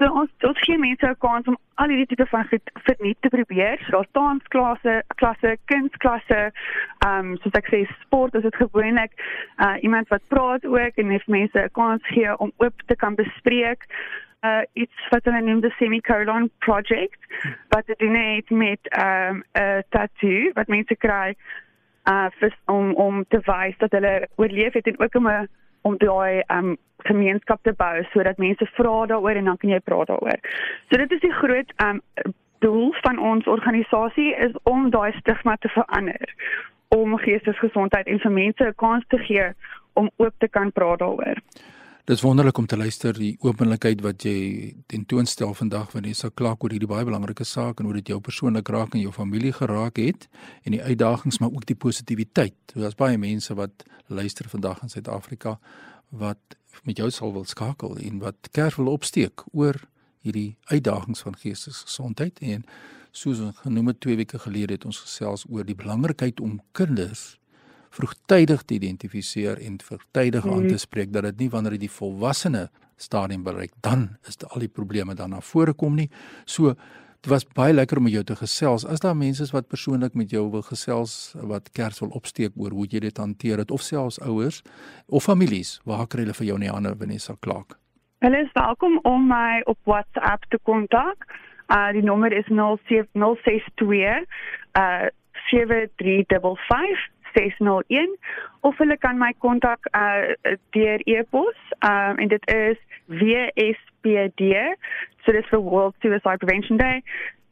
So 0.00 0.08
ons 0.16 0.30
ons 0.48 0.60
gee 0.64 0.78
mense 0.80 1.04
'n 1.06 1.16
kans 1.20 1.48
om 1.50 1.56
al 1.74 1.90
hierdie 1.92 2.06
tipe 2.08 2.26
van 2.26 2.46
goed 2.48 2.70
vernuut 2.86 3.16
te 3.20 3.28
probeer. 3.28 3.76
So 3.84 3.90
daar's 3.92 4.12
dansklasse, 4.16 4.94
klasse, 5.20 5.56
kunsklasse, 5.64 6.40
ehm 7.04 7.18
um, 7.18 7.36
soos 7.42 7.58
ek 7.60 7.68
sê 7.68 7.80
sport, 8.00 8.34
is 8.34 8.46
dit 8.48 8.56
gewoonlik 8.56 9.12
uh 9.64 9.76
iemand 9.84 10.08
wat 10.08 10.24
praat 10.32 10.64
ook 10.64 10.96
en 10.96 11.12
het 11.12 11.26
mense 11.26 11.58
'n 11.58 11.76
kans 11.80 12.06
gee 12.14 12.38
om 12.38 12.52
oop 12.56 12.82
te 12.86 12.96
kan 12.96 13.14
bespreek 13.14 13.84
uh 14.40 14.62
iets 14.72 15.08
wat 15.10 15.24
hulle 15.24 15.40
noem 15.40 15.60
die 15.60 15.74
semicolon 15.76 16.50
project 16.58 17.20
wat 17.68 17.86
dit 17.86 17.98
doen 17.98 18.14
het 18.16 18.50
met 18.50 18.80
'n 18.88 19.04
um, 19.04 19.44
tattoo 19.88 20.52
wat 20.54 20.68
mense 20.68 20.96
kry 20.96 21.36
uh 22.08 22.28
vir, 22.38 22.56
om 22.66 22.94
om 22.94 23.24
te 23.28 23.40
wys 23.44 23.76
dat 23.78 23.92
hulle 23.92 24.28
oorleef 24.36 24.72
het 24.72 24.86
en 24.86 25.00
ook 25.00 25.14
om 25.14 25.28
'n 25.28 25.48
om 25.82 25.96
daai 25.98 26.42
um 26.48 26.76
gemeenskap 27.08 27.62
te 27.62 27.72
bou 27.72 28.04
sodat 28.12 28.38
mense 28.38 28.66
vra 28.76 29.06
daaroor 29.06 29.38
en 29.40 29.44
dan 29.44 29.56
kan 29.56 29.70
jy 29.70 29.80
praat 29.80 30.10
daaroor. 30.12 30.40
So 30.90 30.96
dit 30.96 31.12
is 31.12 31.20
die 31.20 31.32
groot 31.32 31.72
um 31.84 32.02
doel 32.60 32.92
van 33.00 33.18
ons 33.18 33.46
organisasie 33.46 34.34
is 34.36 34.52
om 34.62 34.90
daai 34.90 35.12
stigma 35.18 35.56
te 35.56 35.68
verander 35.68 36.34
om 36.88 37.16
geestesgesondheid 37.16 38.06
en 38.06 38.18
vir 38.20 38.32
mense 38.32 38.64
'n 38.64 38.74
kans 38.76 39.04
te 39.08 39.18
gee 39.18 39.52
om 39.92 40.10
oop 40.16 40.34
te 40.38 40.48
kan 40.48 40.72
praat 40.72 40.98
daaroor. 40.98 41.38
Dis 42.10 42.20
wonderlik 42.20 42.58
om 42.58 42.66
te 42.66 42.76
luister 42.76 43.14
die 43.14 43.36
openlikheid 43.46 44.00
wat 44.02 44.24
jy 44.26 44.72
tentoonstel 44.90 45.52
vandag 45.54 45.92
wanneer 45.92 46.10
jy 46.10 46.16
sê 46.18 46.30
klaar 46.34 46.56
oor 46.58 46.72
hierdie 46.74 46.88
baie 46.90 47.06
belangrike 47.06 47.44
saak 47.46 47.78
en 47.78 47.86
hoe 47.86 47.94
dit 48.00 48.10
jou 48.10 48.16
persoonlik 48.18 48.66
raak 48.74 48.96
en 48.96 49.04
jou 49.04 49.12
familie 49.14 49.52
geraak 49.54 50.00
het 50.02 50.26
en 50.66 50.74
die 50.74 50.80
uitdagings 50.82 51.38
maar 51.38 51.54
ook 51.54 51.68
die 51.70 51.78
positiwiteit. 51.78 52.74
Daar's 52.74 52.98
baie 52.98 53.14
mense 53.14 53.54
wat 53.54 53.86
luister 54.10 54.50
vandag 54.50 54.82
in 54.82 54.90
Suid-Afrika 54.90 55.54
wat 56.24 56.58
met 56.82 56.98
jou 56.98 57.12
sal 57.14 57.30
wil 57.36 57.46
skakel 57.46 57.94
en 58.02 58.18
wat 58.26 58.50
kerk 58.58 58.82
wil 58.82 58.90
opsteek 58.90 59.46
oor 59.52 59.78
hierdie 60.26 60.56
uitdagings 60.66 61.22
van 61.22 61.38
geestesgesondheid 61.38 62.42
en 62.42 62.66
soos 63.14 63.38
ons 63.38 63.62
genoem 63.62 63.94
het 63.94 64.02
2 64.02 64.18
weke 64.24 64.42
gelede 64.48 64.80
het 64.80 64.88
ons 64.90 64.98
gesels 65.06 65.46
oor 65.46 65.62
die 65.62 65.78
belangrikheid 65.78 66.42
om 66.42 66.58
kinders 66.74 67.36
vroegtydig 67.90 68.62
te 68.62 68.74
identifiseer 68.74 69.58
en 69.58 69.80
vroegtydig 69.82 70.44
mm. 70.44 70.52
aan 70.52 70.68
te 70.68 70.78
spreek 70.78 71.12
dat 71.12 71.28
dit 71.30 71.44
nie 71.44 71.50
wanneer 71.50 71.76
dit 71.78 71.86
die 71.88 71.96
volwassene 71.96 72.68
stadium 73.00 73.42
bereik 73.42 73.72
dan 73.80 74.08
is 74.28 74.38
al 74.48 74.60
die 74.60 74.72
probleme 74.72 75.14
dan 75.14 75.30
na 75.30 75.40
vore 75.40 75.72
kom 75.72 75.94
nie. 75.96 76.10
So 76.44 76.74
Dit 77.20 77.28
was 77.28 77.44
baie 77.52 77.74
lekker 77.74 77.98
om 78.00 78.06
met 78.08 78.14
jou 78.14 78.22
te 78.24 78.34
gesels. 78.36 78.86
As 78.88 79.02
daar 79.04 79.16
mense 79.16 79.42
is 79.44 79.50
wat 79.52 79.66
persoonlik 79.68 80.14
met 80.16 80.30
jou 80.32 80.46
wil 80.50 80.62
gesels, 80.64 81.34
wat 81.36 81.68
kers 81.76 82.00
wil 82.00 82.14
opsteek 82.16 82.54
oor 82.56 82.72
hoe 82.72 82.86
jy 82.88 83.02
dit 83.04 83.18
hanteer 83.20 83.60
het 83.60 83.70
of 83.70 83.84
selfs 83.84 84.16
ouers 84.24 84.62
of 85.06 85.26
families, 85.28 85.74
waar 85.84 86.06
kry 86.08 86.24
hulle 86.24 86.36
vir 86.38 86.46
jou 86.48 86.56
in 86.56 86.64
die 86.64 86.72
hande 86.72 86.94
Vanessa 86.96 87.36
Clark? 87.44 87.76
Hulle 88.24 88.40
is 88.40 88.48
welkom 88.56 88.96
om 89.04 89.28
my 89.28 89.60
op 89.68 89.76
WhatsApp 89.84 90.48
te 90.48 90.58
kontak. 90.64 91.28
Uh 91.68 91.92
die 91.92 92.04
nommer 92.08 92.32
is 92.32 92.48
062 92.48 94.24
uh 94.80 95.12
7355 95.52 97.04
601 97.32 98.16
of 98.60 98.76
hulle 98.78 98.98
kan 98.98 99.18
my 99.18 99.34
kontak 99.38 99.78
uh 99.94 100.22
deur 100.76 101.00
e-pos. 101.04 101.56
Um 101.80 102.18
en 102.18 102.28
dit 102.28 102.50
is 102.54 102.78
WSPD 103.06 104.40
so 105.24 105.32
dis 105.32 105.48
vir 105.50 105.60
World 105.60 105.94
Suicide 106.00 106.38
Prevention 106.42 106.76
Day 106.78 107.02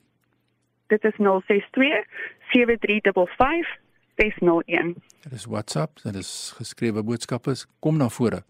Dit 0.87 1.03
is 1.03 1.13
062 1.17 2.05
7355 2.53 3.77
601 4.15 4.95
Dit 5.23 5.31
is 5.31 5.45
WhatsApp, 5.45 5.99
dit 6.03 6.15
is 6.15 6.53
geskrewe 6.55 7.03
boodskappe, 7.03 7.55
kom 7.79 7.97
na 7.97 8.09
vore 8.09 8.43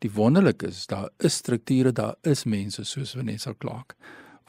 die 0.00 0.10
wonderlike 0.12 0.66
is 0.66 0.86
daar 0.86 1.10
is 1.18 1.36
strukture, 1.42 1.92
daar 1.92 2.16
is 2.22 2.44
mense 2.44 2.84
soos 2.84 3.14
Vanessa 3.16 3.54
Clark 3.58 3.96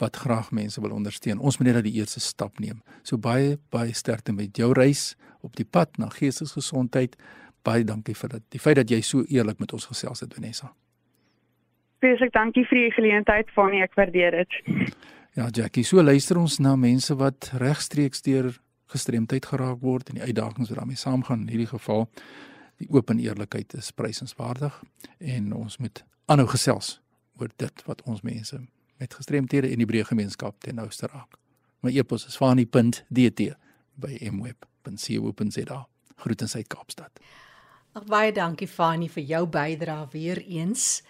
wat 0.02 0.18
graag 0.18 0.52
mense 0.52 0.82
wil 0.82 0.96
ondersteun. 0.96 1.40
Ons 1.40 1.60
moet 1.60 1.68
net 1.70 1.76
dat 1.78 1.86
die 1.86 2.00
eerste 2.00 2.20
stap 2.20 2.60
neem. 2.60 2.82
So 3.04 3.22
baie 3.22 3.58
baie 3.70 3.94
sterkte 3.94 4.34
met 4.34 4.58
jou 4.58 4.72
reis 4.74 5.16
op 5.46 5.56
die 5.56 5.66
pad 5.66 5.98
na 6.02 6.10
geestesgesondheid. 6.10 7.18
Baie 7.62 7.86
dankie 7.86 8.16
vir 8.18 8.38
dit. 8.38 8.46
Die 8.56 8.62
feit 8.62 8.80
dat 8.80 8.90
jy 8.90 9.02
so 9.06 9.22
eerlik 9.30 9.60
met 9.62 9.74
ons 9.78 9.86
gesels 9.92 10.24
het 10.26 10.34
Vanessa. 10.34 10.72
Baie 12.02 12.32
dankie 12.34 12.66
vir 12.66 12.80
die 12.80 12.92
geleentheid 12.96 13.52
van 13.54 13.70
my, 13.70 13.84
ek 13.86 13.98
waardeer 14.00 14.42
dit. 14.42 14.60
Ja, 15.38 15.48
Jackie, 15.54 15.86
so 15.88 16.02
luister 16.04 16.40
ons 16.42 16.58
na 16.60 16.74
mense 16.76 17.16
wat 17.16 17.52
regstreeks 17.62 18.26
deur 18.26 18.50
gestremdheid 18.92 19.46
geraak 19.48 19.80
word 19.80 20.10
en 20.10 20.18
die 20.20 20.26
uitdagings 20.26 20.72
wat 20.72 20.82
daarmee 20.82 21.00
saamgaan 21.00 21.46
in 21.46 21.54
hierdie 21.54 21.70
geval 21.70 22.08
die 22.82 22.90
oop 22.90 23.10
en 23.14 23.20
eerlikheid 23.22 23.74
is 23.78 23.92
prysenswaardig 23.96 24.82
en 25.20 25.54
ons 25.54 25.78
moet 25.78 26.04
aanhou 26.32 26.48
gesels 26.52 27.00
oor 27.40 27.52
dit 27.62 27.86
wat 27.88 28.02
ons 28.10 28.24
mense 28.26 28.58
met 29.02 29.14
gestremthede 29.18 29.70
in 29.74 29.82
die 29.82 29.90
breë 29.90 30.06
gemeenskap 30.12 30.60
ten 30.62 30.78
nouste 30.78 31.10
raak. 31.10 31.38
My 31.82 31.94
e-pos 31.98 32.28
is 32.30 32.38
fani.dt 32.38 33.56
by 34.02 34.18
mweb.co.za. 34.30 35.80
Groete 36.22 36.48
uit 36.54 36.68
Kaapstad. 36.70 37.22
Ag 37.98 38.06
baie 38.08 38.32
dankie 38.32 38.70
Fani 38.70 39.10
vir 39.12 39.24
jou 39.34 39.46
bydrae 39.52 40.08
weer 40.14 40.40
eens. 40.46 41.02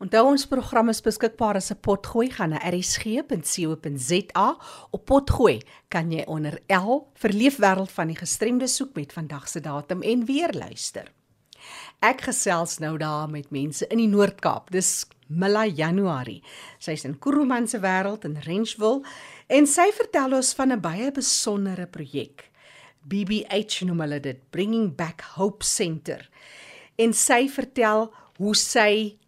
Onthou 0.00 0.22
ons 0.30 0.46
program 0.48 0.88
is 0.88 1.02
beskikbaar 1.04 1.56
as 1.60 1.70
'n 1.70 1.80
potgooi 1.82 2.30
gaan 2.30 2.50
na 2.50 2.58
rsg.co.za. 2.70 4.48
Op 4.90 5.04
potgooi 5.04 5.60
kan 5.88 6.10
jy 6.12 6.24
onder 6.26 6.62
L 6.68 7.10
vir 7.14 7.30
leefwêreld 7.30 7.90
van 7.90 8.06
die 8.06 8.16
gestremde 8.16 8.66
soek 8.66 8.94
met 8.94 9.12
vandag 9.12 9.48
se 9.48 9.60
datum 9.60 10.02
en 10.02 10.24
weer 10.24 10.52
luister. 10.52 11.12
Ek 12.00 12.20
gesels 12.28 12.78
nou 12.78 12.96
daar 12.98 13.28
met 13.28 13.50
mense 13.50 13.86
in 13.90 13.98
die 13.98 14.10
Noord-Kaap. 14.10 14.70
Dis 14.70 15.06
Milla 15.28 15.66
Januarie. 15.66 16.42
Sy's 16.82 17.04
in 17.04 17.18
Kuruman 17.18 17.68
se 17.68 17.78
wêreld 17.78 18.24
in 18.24 18.38
Rensville 18.46 19.04
en 19.48 19.66
sy 19.66 19.90
vertel 19.94 20.34
ons 20.34 20.54
van 20.54 20.72
'n 20.72 20.80
baie 20.80 21.10
besondere 21.12 21.86
projek. 21.86 22.50
BBH 23.06 23.84
noem 23.86 24.00
hulle 24.00 24.20
dit, 24.20 24.38
Bringing 24.50 24.96
Back 24.96 25.22
Hope 25.36 25.64
Center. 25.64 26.28
En 26.98 27.12
sy 27.12 27.48
vertel 27.48 28.12
hoe 28.36 28.54
sy 28.54 29.18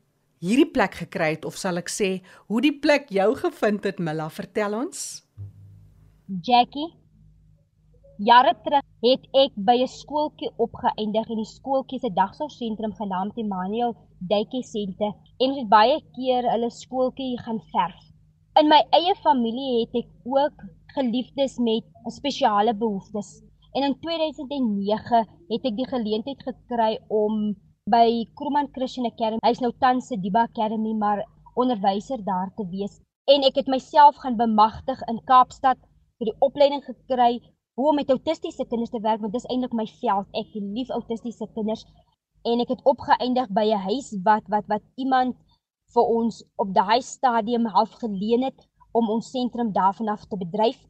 hierdie 0.43 0.71
plek 0.71 0.95
gekry 0.95 1.31
het 1.37 1.45
of 1.45 1.57
sal 1.57 1.79
ek 1.79 1.89
sê 1.89 2.21
hoe 2.47 2.61
die 2.61 2.75
plek 2.75 3.09
jou 3.09 3.35
gevind 3.37 3.85
het 3.85 3.99
Milla, 3.99 4.29
vertel 4.29 4.75
ons. 4.75 5.23
Jackie 6.43 6.93
Jare 8.19 8.55
terug 8.65 8.82
het 9.03 9.25
ek 9.35 9.55
by 9.69 9.75
'n 9.83 9.91
skooltjie 9.91 10.51
opgeëindig 10.65 11.31
in 11.35 11.41
die 11.43 11.53
skooltjie 11.57 11.99
se 12.01 12.11
dagsorgsentrum 12.21 12.93
genaamd 13.01 13.39
Emmanuel 13.43 13.97
Duitjie 14.33 14.63
Sente 14.63 15.09
en 15.41 15.49
ons 15.49 15.59
het 15.59 15.69
baie 15.69 15.97
keer 16.17 16.47
hulle 16.53 16.71
skooltjie 16.71 17.39
gaan 17.45 17.59
verf. 17.73 18.05
In 18.61 18.69
my 18.69 18.79
eie 18.99 19.15
familie 19.25 19.81
het 19.81 19.95
ek 20.03 20.11
ook 20.37 20.63
geliefdes 20.95 21.59
met 21.59 21.85
spesiale 22.19 22.75
behoeftes. 22.75 23.43
En 23.75 23.83
in 23.83 23.99
2009 24.01 25.27
het 25.49 25.65
ek 25.71 25.77
die 25.77 25.89
geleentheid 25.89 26.43
gekry 26.47 26.99
om 27.09 27.57
by 27.91 28.29
Kroman 28.39 28.69
Christian 28.77 29.07
Academy, 29.07 29.41
hy's 29.43 29.63
nou 29.65 29.73
tans 29.81 30.07
se 30.07 30.17
Diba 30.17 30.45
Academy, 30.47 30.93
maar 30.95 31.25
onderwyser 31.55 32.23
daar 32.25 32.53
te 32.57 32.69
wees. 32.71 33.01
En 33.27 33.43
ek 33.43 33.57
het 33.57 33.67
myself 33.67 34.21
gaan 34.23 34.37
bemagtig 34.37 35.03
in 35.11 35.19
Kaapstad 35.25 35.81
vir 36.19 36.31
die 36.31 36.39
opleiding 36.39 36.85
gekry 36.87 37.41
hoe 37.75 37.89
om 37.89 37.95
met 37.97 38.11
autistiese 38.11 38.67
kinders 38.69 38.91
te 38.91 39.01
werk 39.01 39.21
want 39.21 39.33
dis 39.33 39.49
eintlik 39.49 39.73
my 39.73 39.87
veld. 40.01 40.29
Ek 40.37 40.55
lief 40.55 40.91
autistiese 40.91 41.49
kinders 41.55 41.85
en 42.45 42.61
ek 42.61 42.75
het 42.75 42.85
opgeëindig 42.93 43.49
by 43.59 43.67
'n 43.71 43.85
huis 43.89 44.09
wat 44.27 44.45
wat 44.55 44.67
wat 44.73 44.85
iemand 44.97 45.37
vir 45.95 46.07
ons 46.19 46.45
op 46.63 46.75
daai 46.75 47.01
stadium 47.03 47.67
half 47.77 47.93
geleen 48.03 48.43
het 48.49 48.69
om 48.93 49.11
ons 49.11 49.31
sentrum 49.31 49.73
daarvan 49.73 50.09
af 50.09 50.25
te 50.27 50.37
bedryf. 50.37 50.81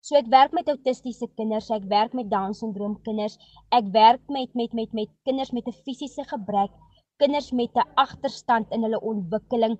So 0.00 0.16
ek 0.16 0.28
werk 0.32 0.52
met 0.56 0.68
autistiese 0.68 1.28
kinders, 1.36 1.70
ek 1.70 1.84
werk 1.88 2.12
met 2.16 2.30
down 2.30 2.54
syndroom 2.56 2.96
kinders, 3.04 3.36
ek 3.70 3.92
werk 3.92 4.22
met 4.28 4.54
met 4.54 4.72
met 4.72 4.92
met 4.92 5.10
kinders 5.28 5.52
met 5.52 5.66
'n 5.68 5.80
fisiese 5.84 6.24
gebrek, 6.24 6.72
kinders 7.18 7.52
met 7.52 7.76
'n 7.76 7.88
agterstand 7.94 8.66
in 8.70 8.82
hulle 8.82 9.00
ontwikkeling. 9.00 9.78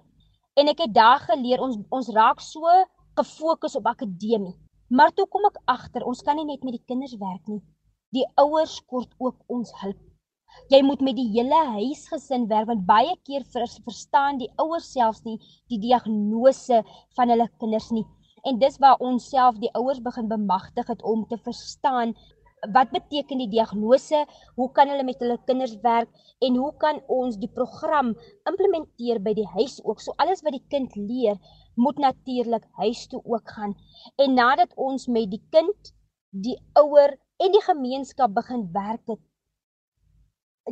En 0.57 0.69
ek 0.69 0.79
het 0.79 0.95
daar 0.95 1.21
geleer 1.21 1.61
ons 1.61 1.77
ons 1.91 2.09
raak 2.09 2.41
so 2.41 2.61
gefokus 3.15 3.77
op 3.77 3.87
akademie. 3.87 4.55
Maar 4.91 5.13
toe 5.15 5.29
kom 5.31 5.45
ek 5.47 5.59
agter, 5.71 6.03
ons 6.03 6.21
kan 6.27 6.35
nie 6.35 6.49
net 6.49 6.65
met 6.67 6.75
die 6.75 6.87
kinders 6.91 7.13
werk 7.21 7.45
nie. 7.47 7.61
Die 8.17 8.25
ouers 8.43 8.81
kort 8.91 9.13
ook 9.23 9.37
ons 9.47 9.71
hulp. 9.85 10.01
Jy 10.73 10.81
moet 10.83 11.05
met 11.07 11.15
die 11.15 11.29
hele 11.31 11.61
huisgesin 11.77 12.49
werk 12.51 12.67
want 12.73 12.83
baie 12.89 13.13
keer 13.29 13.45
vers, 13.53 13.77
verstaan 13.87 14.41
die 14.41 14.49
ouers 14.59 14.89
selfs 14.91 15.23
nie 15.29 15.37
die 15.71 15.79
diagnose 15.85 16.81
van 17.15 17.31
hulle 17.31 17.47
kinders 17.63 17.93
nie. 17.95 18.03
En 18.43 18.59
dis 18.59 18.81
waar 18.83 18.99
ons 19.07 19.31
self 19.31 19.63
die 19.63 19.71
ouers 19.79 20.03
begin 20.03 20.27
bemagtig 20.33 20.91
het 20.91 21.07
om 21.07 21.23
te 21.31 21.39
verstaan 21.39 22.17
wat 22.75 22.91
beteken 22.93 23.41
die 23.41 23.49
diagnose, 23.55 24.25
hoe 24.59 24.69
kan 24.77 24.91
hulle 24.91 25.05
met 25.07 25.23
hulle 25.23 25.39
kinders 25.47 25.77
werk 25.85 26.11
en 26.45 26.59
hoe 26.61 26.73
kan 26.83 26.99
ons 27.09 27.39
die 27.41 27.49
program 27.55 28.11
implementeer 28.51 29.23
by 29.23 29.33
die 29.39 29.47
huis 29.55 29.79
ook. 29.85 30.03
So 30.03 30.19
alles 30.19 30.43
wat 30.45 30.59
die 30.59 30.67
kind 30.73 30.97
leer, 30.99 31.39
moet 31.85 31.99
natuurlik 32.03 32.67
huis 32.83 33.07
toe 33.11 33.21
ook 33.25 33.51
gaan. 33.57 33.75
En 34.17 34.35
nadat 34.35 34.75
ons 34.77 35.07
met 35.07 35.31
die 35.31 35.43
kind, 35.55 35.93
die 36.31 36.59
ouer 36.83 37.17
en 37.41 37.53
die 37.57 37.65
gemeenskap 37.65 38.35
begin 38.37 38.69
werk 38.73 39.05
het, 39.07 39.23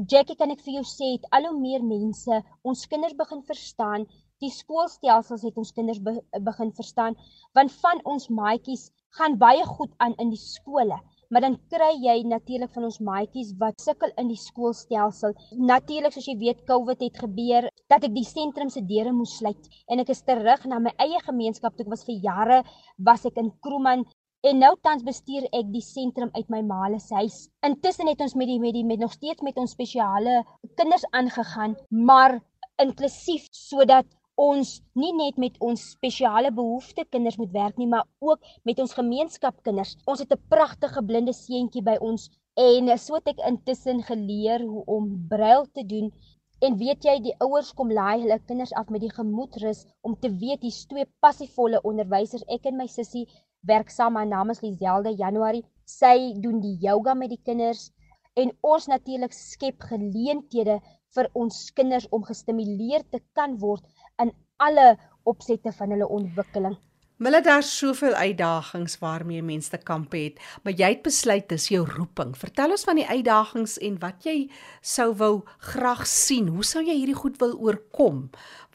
Jackie 0.06 0.36
kan 0.38 0.52
ek 0.54 0.60
vir 0.62 0.78
jou 0.78 0.84
sê, 0.86 1.14
het 1.16 1.24
al 1.34 1.48
hoe 1.48 1.58
meer 1.58 1.82
mense 1.82 2.42
ons 2.62 2.86
kinders 2.92 3.16
begin 3.18 3.40
verstaan, 3.48 4.04
die 4.38 4.50
skoolstelsels 4.54 5.42
het 5.48 5.56
ons 5.58 5.72
kinders 5.74 5.98
be 6.04 6.12
begin 6.44 6.70
verstaan, 6.76 7.16
want 7.56 7.72
van 7.82 8.02
ons 8.12 8.28
maatjies 8.30 8.90
gaan 9.18 9.38
baie 9.40 9.64
goed 9.66 9.94
aan 10.04 10.14
in 10.22 10.30
die 10.30 10.42
skole 10.42 11.00
maar 11.28 11.44
dan 11.44 11.56
kry 11.73 11.90
jy 12.02 12.16
natuurlik 12.25 12.73
van 12.75 12.87
ons 12.88 13.00
maatjies 13.04 13.54
wat 13.61 13.80
sukkel 13.85 14.12
in 14.20 14.30
die 14.32 14.40
skoolstelsel. 14.40 15.35
Natuurlik 15.70 16.14
soos 16.14 16.28
jy 16.28 16.37
weet 16.40 16.64
COVID 16.68 17.02
het 17.04 17.20
gebeur 17.25 17.68
dat 17.92 18.06
ek 18.08 18.14
die 18.14 18.26
sentrum 18.28 18.70
se 18.73 18.85
deure 18.88 19.12
moes 19.12 19.37
sluit 19.40 19.68
en 19.88 20.00
ek 20.04 20.14
is 20.14 20.25
terug 20.28 20.64
na 20.70 20.80
my 20.82 20.94
eie 21.04 21.20
gemeenskap 21.26 21.76
toe 21.76 21.87
ek 21.87 21.92
was 21.92 22.06
vir 22.08 22.18
jare 22.25 22.62
was 23.11 23.26
ek 23.28 23.40
in 23.42 23.52
Kroeman 23.64 24.06
en 24.49 24.61
nou 24.62 24.75
tans 24.87 25.02
bestuur 25.06 25.49
ek 25.50 25.70
die 25.75 25.85
sentrum 25.85 26.30
uit 26.37 26.49
my 26.52 26.62
ma 26.62 26.87
se 26.99 27.14
huis. 27.14 27.38
Intussen 27.66 28.08
het 28.08 28.20
ons 28.20 28.37
met 28.38 28.49
die 28.49 28.61
met 28.61 28.75
die 28.76 28.85
met 28.87 29.00
nog 29.02 29.12
steeds 29.12 29.42
met 29.42 29.58
ons 29.58 29.75
spesiale 29.75 30.44
kinders 30.76 31.04
aangegaan, 31.12 31.76
maar 31.90 32.40
inklusief 32.78 33.49
sodat 33.52 34.06
ons 34.38 34.68
nie 34.95 35.11
net 35.18 35.38
met 35.42 35.57
ons 35.68 35.83
spesiale 35.97 36.50
behoefte 36.54 37.04
kinders 37.11 37.38
moet 37.40 37.50
werk 37.54 37.78
nie, 37.80 37.88
maar 37.90 38.07
ook 38.23 38.45
met 38.68 38.78
ons 38.78 38.95
gemeenskapkinders. 38.95 39.97
Ons 40.07 40.23
het 40.23 40.33
'n 40.33 40.49
pragtige 40.49 41.02
blinde 41.02 41.35
seentjie 41.35 41.83
by 41.83 41.97
ons 42.00 42.28
en 42.54 42.99
so 42.99 43.14
het 43.14 43.28
ek 43.28 43.42
intussen 43.49 44.02
geleer 44.02 44.62
hoe 44.62 44.85
om 44.87 45.26
brail 45.28 45.66
te 45.75 45.85
doen. 45.87 46.12
En 46.61 46.76
weet 46.76 47.04
jy, 47.04 47.21
die 47.23 47.35
ouers 47.38 47.73
kom 47.73 47.90
laai 47.90 48.21
hulle 48.23 48.38
kinders 48.47 48.73
af 48.73 48.88
met 48.90 49.00
die 49.00 49.14
gemoedrus 49.14 49.85
om 50.02 50.16
te 50.18 50.30
weet 50.30 50.62
hier's 50.62 50.87
twee 50.87 51.07
passievolle 51.21 51.83
onderwysers. 51.83 52.45
Ek 52.49 52.66
en 52.66 52.76
my 52.76 52.87
sussie 52.87 53.26
werk 53.62 53.90
saam, 53.90 54.16
haar 54.16 54.26
naam 54.26 54.50
is 54.50 54.62
Liselde 54.62 55.14
Januarie. 55.14 55.64
Sy 55.85 56.35
doen 56.42 56.61
die 56.61 56.76
yoga 56.80 57.14
met 57.14 57.30
die 57.30 57.42
kinders 57.45 57.90
en 58.35 58.52
ons 58.62 58.87
natuurlik 58.87 59.33
skep 59.33 59.83
geleenthede 59.90 60.78
vir 61.16 61.30
ons 61.35 61.71
kinders 61.75 62.07
om 62.14 62.26
gestimuleer 62.26 63.02
te 63.11 63.21
kan 63.38 63.57
word 63.62 63.87
in 64.22 64.32
alle 64.56 64.96
opsette 65.25 65.72
van 65.72 65.90
hulle 65.90 66.08
ontwikkeling. 66.08 66.76
Mille 67.18 67.40
daar 67.42 67.64
soveel 67.66 68.12
uitdagings 68.14 68.98
waarmee 69.02 69.42
mense 69.42 69.70
te 69.70 69.78
kamp 69.82 70.12
het, 70.14 70.37
maar 70.62 70.76
jy 70.78 70.92
het 70.92 71.00
besluit 71.02 71.48
dis 71.50 71.64
jou 71.72 71.80
roeping. 71.82 72.37
Vertel 72.38 72.70
ons 72.70 72.84
van 72.87 73.00
die 73.00 73.06
uitdagings 73.08 73.75
en 73.82 73.96
wat 74.04 74.28
jy 74.28 74.37
sou 74.80 75.08
wou 75.18 75.32
graag 75.72 76.04
sien. 76.06 76.46
Hoe 76.54 76.62
sou 76.62 76.84
jy 76.87 76.94
hierdie 76.94 77.18
goed 77.18 77.40
wil 77.42 77.56
oorkom? 77.58 78.28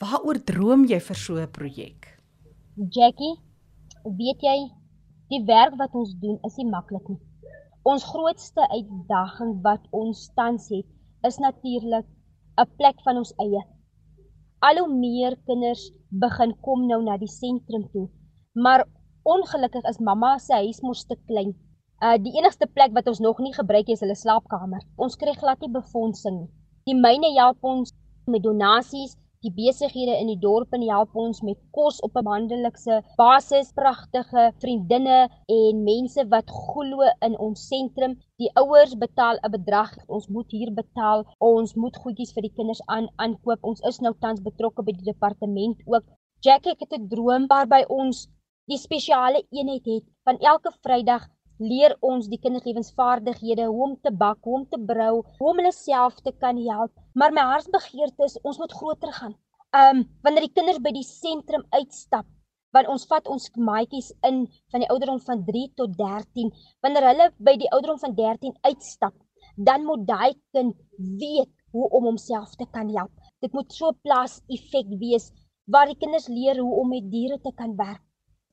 Waaroor 0.03 0.41
droom 0.43 0.83
jy 0.91 0.99
vir 0.99 1.19
so 1.21 1.39
'n 1.39 1.47
projek? 1.55 2.09
Jackie, 2.75 3.39
weet 4.03 4.43
jy, 4.43 4.57
die 5.31 5.43
werk 5.47 5.79
wat 5.79 5.95
ons 5.95 6.11
doen 6.19 6.37
is 6.43 6.57
nie 6.57 6.67
maklik 6.67 7.07
nie. 7.07 7.21
Ons 7.83 8.03
grootste 8.03 8.67
uitdaging 8.75 9.61
wat 9.63 9.87
ons 9.91 10.31
tans 10.35 10.67
het, 10.67 10.87
is 11.23 11.37
natuurlik 11.37 12.05
'n 12.59 12.67
plek 12.77 12.99
van 13.05 13.17
ons 13.23 13.33
eie. 13.39 13.63
Al 14.63 14.79
hoe 14.79 14.91
meer 14.95 15.35
kinders 15.47 15.89
begin 16.23 16.53
kom 16.65 16.85
nou 16.87 17.01
na 17.03 17.17
die 17.19 17.31
sentrum 17.31 17.87
toe 17.91 18.07
Maar 18.53 18.85
ongelukkig 19.23 19.83
is 19.89 19.99
mamma 19.99 20.37
se 20.37 20.53
huis 20.53 20.81
mos 20.85 21.05
te 21.09 21.15
klein. 21.27 21.53
Uh 22.03 22.17
die 22.21 22.35
enigste 22.37 22.67
plek 22.67 22.93
wat 22.93 23.07
ons 23.07 23.19
nog 23.19 23.39
nie 23.41 23.53
gebruik 23.53 23.89
is 23.89 24.03
hulle 24.05 24.15
slaapkamer. 24.15 24.83
Ons 24.97 25.17
kry 25.17 25.33
glad 25.33 25.61
nie 25.63 25.71
befondsing 25.73 26.37
nie. 26.37 26.49
Die 26.85 26.97
myne 26.97 27.31
help 27.39 27.63
ons 27.65 27.93
met 28.29 28.43
donasies, 28.43 29.15
die 29.43 29.51
besighede 29.51 30.15
in 30.21 30.29
die 30.31 30.39
dorp 30.39 30.71
en 30.75 30.85
help 30.87 31.15
ons 31.19 31.41
met 31.43 31.59
kos 31.75 31.99
op 32.07 32.15
'n 32.19 32.23
maandelikse 32.27 33.01
basis, 33.19 33.71
pragtige 33.79 34.43
vriendinne 34.63 35.19
en 35.57 35.83
mense 35.83 36.27
wat 36.33 36.49
glo 36.49 37.09
in 37.27 37.37
ons 37.47 37.67
sentrum. 37.67 38.15
Die 38.39 38.51
ouers 38.61 38.95
betaal 39.05 39.37
'n 39.43 39.51
bedrag. 39.51 39.91
Ons 40.07 40.27
moet 40.27 40.49
hier 40.51 40.71
betaal. 40.73 41.25
Ons 41.39 41.75
moet 41.75 41.95
goedjies 42.03 42.33
vir 42.33 42.43
die 42.47 42.55
kinders 42.57 42.81
aan 42.85 43.07
aankoop. 43.17 43.59
Ons 43.61 43.81
is 43.81 43.99
nou 43.99 44.13
tans 44.19 44.41
betrokke 44.41 44.83
by 44.83 44.91
die 44.91 45.11
departement 45.11 45.77
ook. 45.85 46.05
Jackie, 46.39 46.75
het 46.79 46.93
'n 46.93 47.07
droom 47.07 47.47
waarby 47.47 47.83
ons 47.89 48.27
die 48.65 48.77
spesiale 48.77 49.43
eenheid 49.51 49.85
het 49.85 50.05
van 50.23 50.37
elke 50.39 50.71
Vrydag 50.81 51.27
leer 51.69 51.93
ons 52.09 52.27
die 52.31 52.39
kinderlewensvaardighede 52.43 53.65
hoe 53.69 53.83
om 53.87 53.95
te 54.05 54.11
bak, 54.23 54.39
hoe 54.47 54.59
om 54.59 54.65
te 54.69 54.79
brou, 54.91 55.13
hoe 55.39 55.49
om 55.51 55.59
hulle 55.61 55.71
self 55.75 56.19
te 56.25 56.33
kan 56.43 56.59
help. 56.67 56.91
Maar 57.19 57.33
my 57.35 57.45
hartsbegeerte 57.53 58.27
is 58.27 58.37
ons 58.43 58.59
moet 58.61 58.75
groter 58.79 59.11
gaan. 59.19 59.35
Um 59.81 60.03
wanneer 60.25 60.47
die 60.47 60.55
kinders 60.59 60.81
by 60.85 60.93
die 60.95 61.05
sentrum 61.07 61.65
uitstap, 61.77 62.27
want 62.75 62.89
ons 62.93 63.07
vat 63.09 63.27
ons 63.35 63.49
maatjies 63.69 64.11
in 64.29 64.43
van 64.73 64.85
die 64.85 64.89
ouderdom 64.93 65.19
van 65.27 65.43
3 65.49 65.65
tot 65.81 65.97
13, 65.99 66.53
wanneer 66.85 67.09
hulle 67.09 67.29
by 67.49 67.57
die 67.61 67.71
ouderdom 67.71 67.99
van 68.05 68.15
13 68.19 68.55
uitstap, 68.69 69.15
dan 69.57 69.85
moet 69.89 70.07
daai 70.09 70.33
kind 70.55 70.77
weet 71.21 71.51
hoe 71.73 71.89
om 71.97 72.09
homself 72.11 72.55
te 72.57 72.69
kan 72.77 72.89
help. 72.93 73.13
Dit 73.41 73.53
moet 73.53 73.73
so 73.73 73.93
plaas 74.05 74.41
effek 74.47 74.89
wees 75.01 75.31
waar 75.65 75.89
die 75.89 75.99
kinders 75.99 76.27
leer 76.27 76.59
hoe 76.61 76.81
om 76.81 76.89
met 76.93 77.09
diere 77.11 77.39
te 77.41 77.53
kan 77.55 77.77
werk 77.79 78.01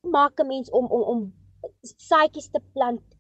maak 0.03 0.41
'n 0.41 0.47
mens 0.47 0.71
om 0.71 0.87
om 0.97 1.03
om 1.13 1.21
saadjies 1.83 2.51
te 2.51 2.61
plant 2.75 3.17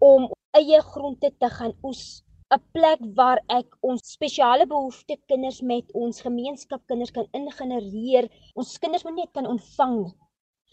om 0.00 0.28
eie 0.58 0.80
groente 0.92 1.30
te 1.38 1.50
gaan 1.56 1.74
oes. 1.82 2.22
'n 2.54 2.60
plek 2.76 3.00
waar 3.18 3.40
ek 3.48 3.78
ons 3.80 4.12
spesiale 4.16 4.66
behoefte 4.66 5.16
kinders 5.30 5.62
met 5.62 5.86
ons 5.92 6.20
gemeenskap 6.26 6.82
kinders 6.86 7.10
kan 7.10 7.26
ingenereer. 7.32 8.28
Ons 8.54 8.78
kinders 8.78 9.04
moet 9.04 9.16
net 9.22 9.32
kan 9.32 9.46
ontvang 9.46 9.98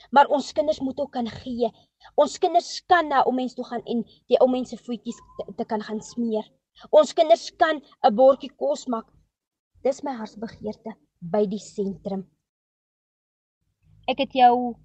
maar 0.09 0.27
ons 0.27 0.51
kinders 0.51 0.79
moet 0.79 0.99
ook 0.99 1.11
kan 1.11 1.27
gee. 1.29 1.69
Ons 2.15 2.37
kinders 2.37 2.81
kan 2.85 3.07
na 3.07 3.21
om 3.23 3.35
mense 3.35 3.55
toe 3.55 3.65
gaan 3.67 3.83
en 3.85 4.03
die 4.31 4.39
ou 4.41 4.49
mense 4.49 4.77
voetjies 4.77 5.19
te, 5.37 5.45
te 5.57 5.65
kan 5.65 5.83
gaan 5.85 6.01
smeer. 6.01 6.47
Ons 6.89 7.13
kinders 7.13 7.49
kan 7.61 7.81
'n 7.81 8.15
bordjie 8.15 8.51
kos 8.55 8.87
maak. 8.87 9.07
Dis 9.83 10.03
my 10.03 10.13
hartsbegeerte 10.17 10.95
by 11.21 11.45
die 11.45 11.59
sentrum. 11.59 12.25
Ek 14.07 14.17
het 14.17 14.33
jou 14.33 14.75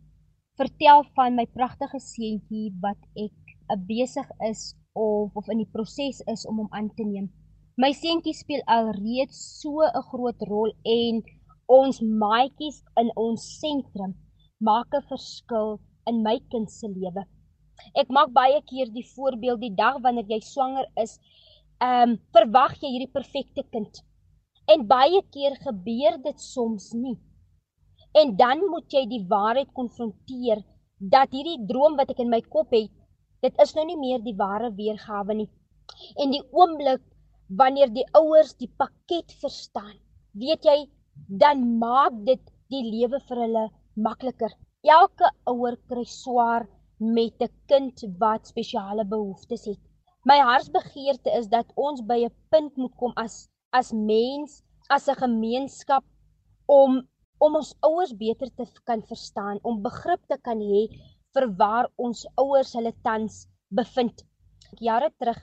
vertel 0.56 1.04
van 1.16 1.36
my 1.36 1.46
pragtige 1.52 2.00
seentjie 2.00 2.70
wat 2.82 3.00
ek 3.14 3.56
uh, 3.72 3.76
besig 3.88 4.28
is 4.48 4.74
of 4.96 5.34
of 5.36 5.48
in 5.52 5.60
die 5.62 5.72
proses 5.72 6.22
is 6.32 6.46
om 6.48 6.62
hom 6.62 6.70
aan 6.72 6.88
te 6.96 7.04
neem. 7.04 7.28
My 7.76 7.92
seentjie 7.92 8.34
speel 8.34 8.62
alreeds 8.72 9.40
so 9.60 9.84
'n 9.84 10.06
groot 10.10 10.40
rol 10.48 10.72
en 10.82 11.22
ons 11.68 12.00
maatjies 12.00 12.78
in 13.02 13.10
ons 13.16 13.42
sentrum 13.60 14.14
maak 14.68 14.94
'n 14.94 15.08
verskil 15.10 15.78
in 16.08 16.22
my 16.22 16.38
kind 16.50 16.70
se 16.70 16.88
lewe. 16.88 17.26
Ek 18.00 18.08
maak 18.08 18.32
baie 18.32 18.60
keer 18.70 18.88
die 18.92 19.04
voorbeeld 19.14 19.60
die 19.60 19.74
dag 19.74 20.00
wanneer 20.04 20.24
jy 20.32 20.40
swanger 20.40 20.86
is, 21.02 21.18
ehm 21.80 22.10
um, 22.10 22.18
verwag 22.32 22.78
jy 22.80 22.90
hierdie 22.94 23.16
perfekte 23.18 23.62
kind. 23.74 24.00
En 24.72 24.86
baie 24.88 25.20
keer 25.34 25.56
gebeur 25.66 26.16
dit 26.22 26.40
soms 26.40 26.92
nie. 26.94 27.18
En 28.16 28.36
dan 28.36 28.62
moet 28.72 28.92
jy 28.92 29.04
die 29.10 29.24
waarheid 29.28 29.72
konfronteer 29.76 30.62
dat 31.14 31.34
hierdie 31.36 31.66
droom 31.68 31.98
wat 32.00 32.10
ek 32.14 32.22
in 32.24 32.30
my 32.32 32.40
kop 32.40 32.72
het, 32.72 32.92
dit 33.44 33.58
is 33.62 33.74
nou 33.76 33.84
nie 33.88 33.98
meer 34.00 34.22
die 34.24 34.36
ware 34.38 34.70
weergawe 34.78 35.34
nie. 35.36 35.48
En 36.22 36.32
die 36.32 36.42
oomblik 36.56 37.02
wanneer 37.60 37.92
die 37.92 38.06
ouers 38.16 38.54
die 38.58 38.70
pakket 38.80 39.34
verstaan, 39.42 39.98
weet 40.32 40.64
jy, 40.64 40.78
dan 41.28 41.62
maak 41.82 42.16
dit 42.24 42.42
die 42.72 42.82
lewe 42.88 43.20
vir 43.28 43.42
hulle 43.44 43.66
makliker. 44.08 44.54
Elke 44.86 45.28
ouer 45.52 45.76
kry 45.90 46.04
swaar 46.08 46.66
met 46.98 47.42
'n 47.42 47.52
kind 47.68 48.04
wat 48.18 48.46
spesiale 48.46 49.04
behoeftes 49.04 49.66
het. 49.66 49.80
My 50.24 50.38
hartsbegeerte 50.40 51.30
is 51.38 51.48
dat 51.48 51.66
ons 51.76 52.00
by 52.00 52.24
'n 52.24 52.34
punt 52.50 52.76
moet 52.76 52.96
kom 52.96 53.12
as 53.16 53.48
as 53.72 53.92
mens, 53.92 54.62
as 54.88 55.08
'n 55.08 55.20
gemeenskap 55.24 56.04
om 56.66 57.06
om 57.38 57.58
ons 57.60 57.72
ouers 57.88 58.12
beter 58.16 58.50
te 58.56 58.66
kan 58.88 59.02
verstaan, 59.10 59.60
om 59.62 59.82
begrip 59.82 60.22
te 60.28 60.38
kan 60.48 60.60
hê 60.60 60.86
vir 61.36 61.48
waar 61.60 61.90
ons 61.96 62.24
ouers 62.42 62.72
hulle 62.78 62.94
tans 63.08 63.44
bevind. 63.80 64.22
Jare 64.80 65.10
terug 65.20 65.42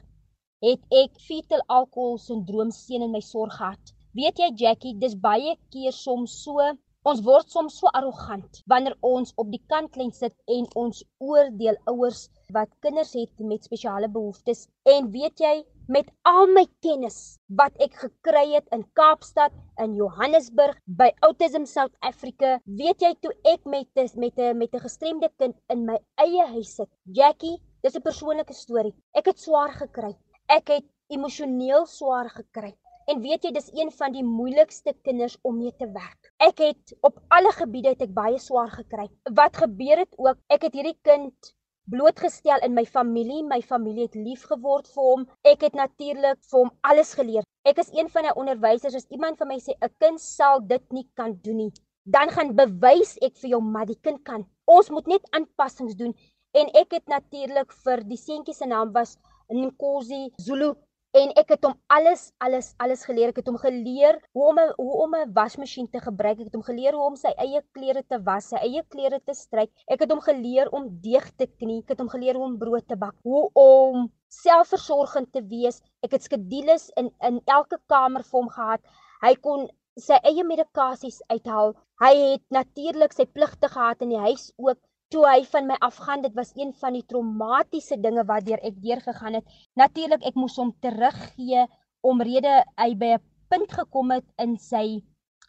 het 0.63 0.95
ek 1.03 1.19
fetal 1.27 1.61
alkohol 1.77 2.17
sindroom 2.17 2.71
seën 2.71 3.03
in 3.03 3.11
my 3.11 3.21
sorg 3.21 3.57
gehad. 3.59 3.93
Weet 4.17 4.39
jy 4.39 4.49
Jackie, 4.63 4.95
dis 5.03 5.15
baie 5.27 5.57
keer 5.73 5.93
soms 5.95 6.39
so 6.45 6.73
Ons 7.11 7.19
word 7.27 7.49
soms 7.51 7.77
so 7.81 7.89
arrogant 7.99 8.59
wanneer 8.71 8.93
ons 9.07 9.33
op 9.41 9.49
die 9.51 9.59
kantlyn 9.71 10.13
sit 10.17 10.35
en 10.57 10.69
ons 10.81 11.01
oordeel 11.29 11.75
ouers 11.91 12.21
wat 12.57 12.69
kinders 12.85 13.11
het 13.19 13.43
met 13.49 13.67
spesiale 13.67 14.07
behoeftes. 14.13 14.61
En 14.93 15.09
weet 15.15 15.43
jy, 15.43 15.51
met 15.87 16.07
al 16.23 16.47
my 16.47 16.63
kennis 16.79 17.37
wat 17.59 17.75
ek 17.83 17.95
gekry 17.99 18.43
het 18.53 18.69
in 18.75 18.85
Kaapstad, 18.95 19.51
in 19.83 19.95
Johannesburg, 19.97 20.77
by 20.87 21.09
Autism 21.27 21.65
South 21.67 21.91
Africa, 21.99 22.55
weet 22.63 23.03
jy 23.03 23.11
toe 23.19 23.33
ek 23.51 23.65
met 23.67 23.89
dis 23.99 24.15
met 24.15 24.39
'n 24.39 24.57
met 24.57 24.73
'n 24.73 24.85
gestremde 24.85 25.29
kind 25.37 25.55
in 25.69 25.85
my 25.85 25.97
eie 26.15 26.45
huis 26.53 26.75
sit. 26.75 26.89
Jackie, 27.03 27.59
dis 27.83 27.95
'n 27.95 28.01
persoonlike 28.01 28.53
storie. 28.53 28.95
Ek 29.13 29.25
het 29.25 29.39
swaar 29.39 29.73
gekry. 29.73 30.15
Ek 30.47 30.67
het 30.67 30.85
emosioneel 31.09 31.85
swaar 31.85 32.29
gekry. 32.29 32.77
En 33.07 33.19
weet 33.19 33.43
jy, 33.43 33.51
dis 33.51 33.71
een 33.73 33.91
van 33.91 34.13
die 34.13 34.23
moeilikste 34.23 34.93
kinders 35.03 35.37
om 35.41 35.57
mee 35.57 35.75
te 35.75 35.91
werk. 35.91 36.31
Ek 36.37 36.57
het 36.59 36.95
op 37.01 37.19
alle 37.27 37.51
gebiede 37.51 37.89
het 37.89 38.01
ek 38.01 38.13
baie 38.13 38.39
swaar 38.39 38.71
gekry. 38.71 39.09
Wat 39.33 39.57
gebeur 39.57 39.97
het 39.97 40.13
ook, 40.17 40.37
ek 40.47 40.61
het 40.61 40.73
hierdie 40.73 40.99
kind 41.01 41.55
blootgestel 41.91 42.63
in 42.63 42.73
my 42.73 42.85
familie. 42.85 43.43
My 43.43 43.61
familie 43.61 44.07
het 44.07 44.15
lief 44.15 44.43
geword 44.51 44.87
vir 44.93 45.03
hom. 45.09 45.25
Ek 45.43 45.65
het 45.67 45.75
natuurlik 45.75 46.39
vir 46.49 46.59
hom 46.59 46.71
alles 46.81 47.13
geleer. 47.19 47.43
Ek 47.67 47.79
is 47.79 47.91
een 47.95 48.09
van 48.09 48.27
die 48.27 48.35
onderwysers. 48.35 48.95
As 48.95 49.09
iemand 49.09 49.39
vir 49.39 49.47
my 49.47 49.59
sê 49.59 49.75
'n 49.81 49.91
kind 49.99 50.19
sal 50.19 50.61
dit 50.61 50.93
nie 50.93 51.07
kan 51.15 51.39
doen 51.43 51.57
nie, 51.57 51.73
dan 52.05 52.29
gaan 52.29 52.55
bewys 52.55 53.17
ek 53.21 53.35
vir 53.41 53.49
jou 53.55 53.61
maar 53.61 53.85
die 53.85 53.99
kind 54.01 54.23
kan. 54.23 54.45
Ons 54.65 54.89
moet 54.89 55.07
net 55.07 55.23
aanpassings 55.31 55.95
doen 55.95 56.13
en 56.53 56.69
ek 56.81 56.91
het 56.93 57.07
natuurlik 57.07 57.71
vir 57.85 58.03
die 58.03 58.17
seentjie 58.17 58.53
se 58.53 58.65
naam 58.65 58.91
was 58.93 59.17
Nkosi 59.49 60.31
Zulu 60.37 60.75
en 61.19 61.29
ek 61.37 61.51
het 61.53 61.65
hom 61.67 61.75
alles 61.93 62.23
alles 62.41 62.71
alles 62.83 63.03
geleer. 63.05 63.31
Ek 63.31 63.41
het 63.41 63.49
hom 63.49 63.59
geleer 63.61 64.17
hoe 64.33 64.47
om 64.49 64.59
'n 64.59 64.73
hoe 64.77 64.95
om 65.03 65.15
'n 65.15 65.33
wasmasjien 65.35 65.89
te 65.91 65.99
gebruik. 66.01 66.39
Ek 66.39 66.49
het 66.49 66.57
hom 66.57 66.65
geleer 66.69 66.93
hoe 66.93 67.05
om 67.05 67.15
sy 67.15 67.33
eie 67.37 67.61
klere 67.77 68.03
te 68.03 68.17
was, 68.29 68.49
sy 68.49 68.57
eie 68.57 68.83
klere 68.89 69.19
te 69.19 69.33
stryk. 69.33 69.69
Ek 69.87 69.99
het 70.01 70.11
hom 70.11 70.21
geleer 70.21 70.71
om 70.71 70.89
deeg 71.01 71.29
te 71.37 71.45
knie. 71.45 71.81
Ek 71.83 71.89
het 71.93 71.99
hom 71.99 72.09
geleer 72.09 72.35
hoe 72.35 72.45
om 72.45 72.57
brood 72.57 72.87
te 72.87 72.95
bak, 72.95 73.15
hoe 73.23 73.49
om 73.53 74.11
selfversorgend 74.29 75.31
te 75.31 75.41
wees. 75.41 75.81
Ek 76.01 76.11
het 76.11 76.23
skedules 76.23 76.89
in 76.97 77.11
in 77.21 77.41
elke 77.45 77.77
kamer 77.87 78.23
vir 78.23 78.39
hom 78.39 78.49
gehad. 78.49 78.81
Hy 79.21 79.35
kon 79.35 79.69
sy 79.97 80.17
eie 80.23 80.43
medikasies 80.43 81.21
uithaal. 81.29 81.75
Hy 82.01 82.13
het 82.33 82.43
natuurlik 82.49 83.13
sy 83.13 83.25
pligte 83.25 83.69
gehad 83.69 84.01
in 84.01 84.09
die 84.09 84.23
huis 84.25 84.51
ook 84.57 84.79
toe 85.13 85.23
hy 85.29 85.43
van 85.45 85.67
my 85.69 85.75
afgaan, 85.85 86.23
dit 86.25 86.33
was 86.33 86.51
een 86.57 86.71
van 86.81 86.95
die 86.97 87.05
traumatiese 87.05 87.99
dinge 88.01 88.23
wat 88.25 88.47
deur 88.47 88.61
ek 88.65 88.79
deurgegaan 88.81 89.37
het. 89.37 89.45
Natuurlik 89.77 90.25
ek 90.25 90.39
moes 90.39 90.55
hom 90.57 90.71
teruggee 90.81 91.67
omrede 92.01 92.55
hy 92.81 92.89
by 92.97 93.11
'n 93.17 93.23
punt 93.53 93.75
gekom 93.79 94.11
het 94.11 94.25
in 94.45 94.57
sy 94.57 95.03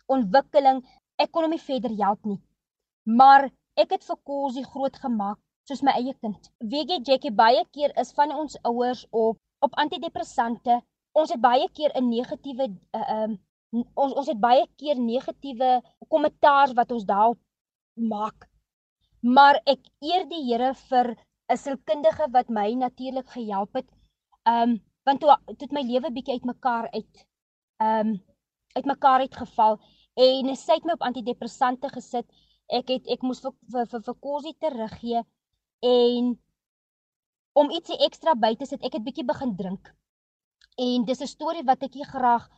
ontwikkeling. 0.06 0.84
Ek 1.16 1.32
kon 1.32 1.46
hom 1.46 1.54
nie 1.56 1.68
verder 1.70 1.96
help 2.02 2.24
nie. 2.24 2.40
Maar 3.04 3.48
ek 3.76 3.96
het 3.96 4.04
vir 4.04 4.20
Kosie 4.28 4.64
groot 4.64 4.96
gemaak 4.96 5.38
soos 5.68 5.82
my 5.82 5.96
eie 5.96 6.14
kind. 6.20 6.50
Weet 6.60 6.90
jy 6.90 7.00
Jackie 7.00 7.32
baie 7.32 7.64
keer 7.72 7.92
is 8.00 8.12
van 8.12 8.32
ons 8.32 8.58
ouers 8.62 9.06
op 9.10 9.38
op 9.64 9.72
antidepressante. 9.80 10.82
Ons 11.14 11.30
het 11.32 11.40
baie 11.40 11.68
keer 11.72 11.90
'n 11.96 12.08
negatiewe 12.08 12.68
uh, 12.92 13.24
um 13.24 13.38
ons 13.94 14.12
ons 14.12 14.28
het 14.28 14.40
baie 14.40 14.66
keer 14.76 14.98
negatiewe 15.00 15.80
kommentaar 16.08 16.74
wat 16.74 16.92
ons 16.92 17.04
daarop 17.04 17.38
maak. 17.94 18.53
Maar 19.24 19.56
ek 19.64 19.80
eer 20.04 20.26
die 20.28 20.42
Here 20.44 20.74
vir 20.88 21.16
'n 21.48 21.56
sielkundige 21.56 22.26
wat 22.32 22.48
my 22.48 22.74
natuurlik 22.74 23.28
gehelp 23.32 23.72
het. 23.74 23.88
Ehm 24.44 24.70
um, 24.70 24.82
want 25.04 25.20
toe 25.20 25.36
het 25.46 25.72
my 25.72 25.82
lewe 25.82 26.10
bietjie 26.12 26.36
uitmekaar 26.36 26.90
uit 26.92 27.26
ehm 27.80 28.08
um, 28.08 28.22
uitmekaar 28.76 29.20
uitgeval 29.20 29.78
en 30.14 30.56
sy 30.56 30.76
het 30.76 30.84
my 30.84 30.92
op 30.92 31.06
antidepressante 31.08 31.88
gesit. 31.88 32.26
Ek 32.68 32.88
het 32.88 33.08
ek 33.08 33.22
moes 33.22 33.40
vir 33.40 33.52
vir 33.72 34.02
vir, 34.02 34.14
kosie 34.20 34.56
teruggee 34.60 35.22
en 35.80 36.38
om 37.52 37.70
ietsie 37.70 37.98
ekstra 38.06 38.34
by 38.34 38.54
te 38.56 38.66
sit, 38.66 38.82
ek 38.82 38.98
het 38.98 39.04
bietjie 39.04 39.24
begin 39.24 39.56
drink. 39.56 39.94
En 40.76 41.04
dis 41.04 41.20
'n 41.20 41.26
storie 41.26 41.64
wat 41.64 41.82
ek 41.82 41.96
graag 42.12 42.48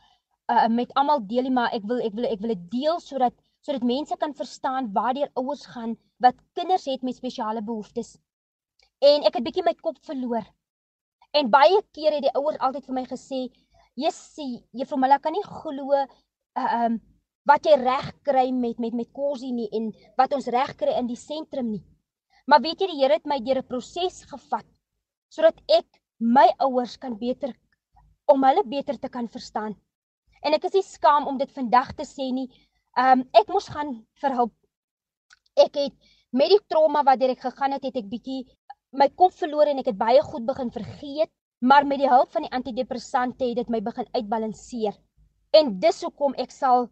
uh, 0.51 0.67
met 0.67 0.93
almal 0.93 1.27
deel, 1.27 1.49
maar 1.49 1.71
ek 1.73 1.83
wil 1.83 1.99
ek 1.99 2.13
wil 2.13 2.25
ek 2.25 2.39
wil 2.39 2.55
dit 2.55 2.71
deel 2.71 2.99
sodat 2.99 3.33
sodat 3.65 3.83
mense 3.83 4.15
kan 4.17 4.33
verstaan 4.33 4.91
waardeur 4.93 5.29
ouers 5.33 5.65
gaan 5.65 5.97
wat 6.23 6.37
kinders 6.53 6.85
het 6.85 7.03
met 7.03 7.15
spesiale 7.15 7.61
behoeftes. 7.61 8.15
En 9.03 9.25
ek 9.27 9.37
het 9.37 9.45
bietjie 9.45 9.65
my 9.65 9.75
kop 9.81 9.99
verloor. 10.05 10.45
En 11.35 11.51
baie 11.51 11.81
keer 11.93 12.15
het 12.17 12.25
die 12.25 12.35
ouers 12.39 12.57
altyd 12.63 12.85
vir 12.85 12.95
my 12.95 13.05
gesê, 13.05 13.41
"Jessie, 13.95 14.63
juffrou 14.71 14.99
Mala 14.99 15.19
kan 15.19 15.33
nie 15.33 15.43
glo 15.43 15.93
uh 15.93 16.85
um 16.85 16.99
wat 17.45 17.65
jy 17.65 17.75
reg 17.75 18.11
kry 18.23 18.51
met 18.51 18.79
met 18.79 18.93
met 18.93 19.13
Kosie 19.13 19.53
nie 19.53 19.69
en 19.71 19.93
wat 20.17 20.33
ons 20.33 20.47
reg 20.47 20.75
kry 20.75 20.97
in 20.97 21.07
die 21.07 21.15
sentrum 21.15 21.71
nie." 21.71 21.83
Maar 22.47 22.61
weet 22.61 22.81
jy, 22.81 22.87
die 22.87 23.01
Here 23.01 23.13
het 23.13 23.25
my 23.25 23.39
deur 23.39 23.59
'n 23.59 23.67
proses 23.67 24.23
gevat 24.25 24.65
sodat 25.29 25.59
ek 25.67 26.01
my 26.19 26.47
ouers 26.59 26.97
kan 26.97 27.17
beter 27.19 27.53
om 28.25 28.43
hulle 28.43 28.63
beter 28.63 28.97
te 28.99 29.09
kan 29.09 29.27
verstaan. 29.27 29.75
En 30.43 30.53
ek 30.53 30.67
is 30.69 30.77
nie 30.77 30.83
skaam 30.83 31.27
om 31.27 31.37
dit 31.37 31.51
vandag 31.51 31.93
te 31.97 32.05
sê 32.07 32.31
nie. 32.33 32.47
Um 32.97 33.23
ek 33.37 33.49
moes 33.53 33.67
gaan 33.69 33.91
vir 34.21 34.35
hulp. 34.39 34.53
Ek 35.57 35.75
het 35.77 35.93
met 36.33 36.49
die 36.49 36.61
trauma 36.69 37.03
wat 37.05 37.19
deur 37.21 37.33
ek 37.35 37.43
gegaan 37.45 37.75
het, 37.75 37.85
het 37.85 37.99
ek 38.01 38.09
bietjie 38.09 38.43
my 38.97 39.09
kop 39.19 39.35
verloor 39.37 39.69
en 39.69 39.81
ek 39.81 39.91
het 39.91 39.99
baie 39.99 40.21
goed 40.25 40.47
begin 40.47 40.71
vergeet, 40.73 41.29
maar 41.61 41.85
met 41.85 42.01
die 42.01 42.09
hulp 42.09 42.31
van 42.33 42.45
die 42.45 42.53
antidepressante 42.53 43.45
het 43.45 43.59
dit 43.61 43.69
my 43.73 43.81
begin 43.85 44.07
uitbalanseer. 44.15 44.97
En 45.53 45.75
dis 45.81 46.01
hoekom 46.05 46.37
ek 46.41 46.53
sal 46.53 46.87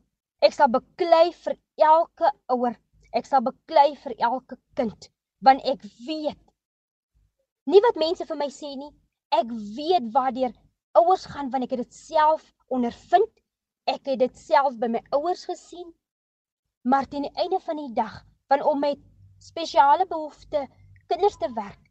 ek 0.46 0.54
sal 0.54 0.70
beklei 0.70 1.32
vir 1.42 1.56
elke 1.82 2.30
ouer. 2.54 2.76
Ek 3.16 3.26
sal 3.26 3.42
beklei 3.42 3.96
vir 4.04 4.14
elke 4.28 4.58
kind, 4.78 5.10
want 5.42 5.64
ek 5.66 5.82
weet 6.06 6.42
nie 7.66 7.82
wat 7.82 7.98
mense 7.98 8.26
vir 8.30 8.38
my 8.38 8.50
sê 8.54 8.76
nie. 8.78 8.92
Ek 9.34 9.50
weet 9.50 10.12
waardeur 10.14 10.54
ouers 11.00 11.26
gaan 11.32 11.50
want 11.54 11.66
ek 11.66 11.74
het 11.76 11.86
dit 11.86 11.98
self 11.98 12.46
ondervind. 12.70 13.32
Ek 13.86 14.06
het 14.10 14.20
dit 14.20 14.38
self 14.38 14.78
by 14.82 14.90
my 14.96 15.02
ouers 15.18 15.46
gesien. 15.46 15.92
Maar 16.84 17.08
teen 17.10 17.26
die 17.28 17.38
einde 17.42 17.60
van 17.66 17.78
die 17.82 17.94
dag, 17.94 18.24
van 18.50 18.62
om 18.62 18.80
met 18.80 19.02
spesiale 19.42 20.06
behoeftes 20.10 20.70
kinders 21.10 21.38
te 21.38 21.50
werk, 21.54 21.82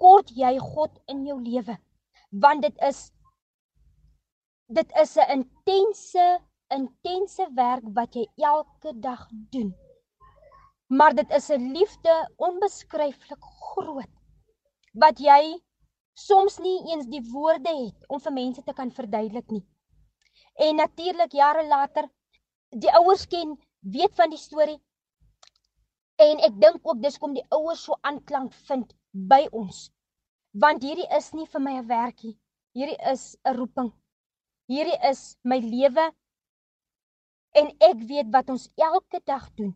kort 0.00 0.30
jy 0.36 0.56
God 0.58 0.96
in 1.12 1.24
jou 1.28 1.36
lewe. 1.40 1.76
Want 2.30 2.64
dit 2.64 2.80
is 2.88 3.10
dit 4.72 4.92
is 5.00 5.16
'n 5.16 5.30
intense 5.38 6.26
intense 6.74 7.46
werk 7.54 7.84
wat 7.94 8.14
jy 8.14 8.26
elke 8.36 8.92
dag 9.00 9.28
doen. 9.50 9.74
Maar 10.88 11.14
dit 11.14 11.30
is 11.30 11.50
'n 11.50 11.72
liefde 11.72 12.14
onbeskryflik 12.36 13.42
groot 13.42 14.12
wat 14.92 15.18
jy 15.18 15.60
soms 16.14 16.58
nie 16.58 16.78
eens 16.92 17.06
die 17.06 17.22
woorde 17.32 17.72
het 17.84 18.08
om 18.08 18.20
vir 18.20 18.32
mense 18.32 18.62
te 18.62 18.72
kan 18.72 18.90
verduidelik 18.90 19.50
nie. 19.50 19.64
En 20.54 20.76
natuurlik 20.76 21.32
jare 21.32 21.66
later 21.66 22.08
die 22.70 22.92
ouers 22.94 23.26
ken 23.26 23.56
weet 23.80 24.14
van 24.14 24.30
die 24.30 24.38
storie 24.38 24.80
en 26.22 26.40
ek 26.46 26.60
dink 26.62 26.86
ook 26.86 27.02
dis 27.02 27.18
kom 27.18 27.34
die 27.34 27.46
ouers 27.50 27.82
so 27.84 27.98
aanklank 28.02 28.54
vind 28.68 28.94
by 29.12 29.44
ons. 29.50 29.90
Want 30.52 30.82
hierdie 30.86 31.08
is 31.16 31.32
nie 31.34 31.46
vir 31.46 31.60
my 31.60 31.74
'n 31.78 31.88
werkie. 31.88 32.38
Hierdie 32.74 33.00
is 33.12 33.36
'n 33.44 33.56
roeping. 33.56 33.92
Hierdie 34.70 34.98
is 35.10 35.36
my 35.42 35.58
lewe 35.58 36.12
en 37.60 37.70
ek 37.80 37.98
weet 38.10 38.30
wat 38.32 38.50
ons 38.50 38.70
elke 38.76 39.20
dag 39.26 39.50
doen 39.54 39.74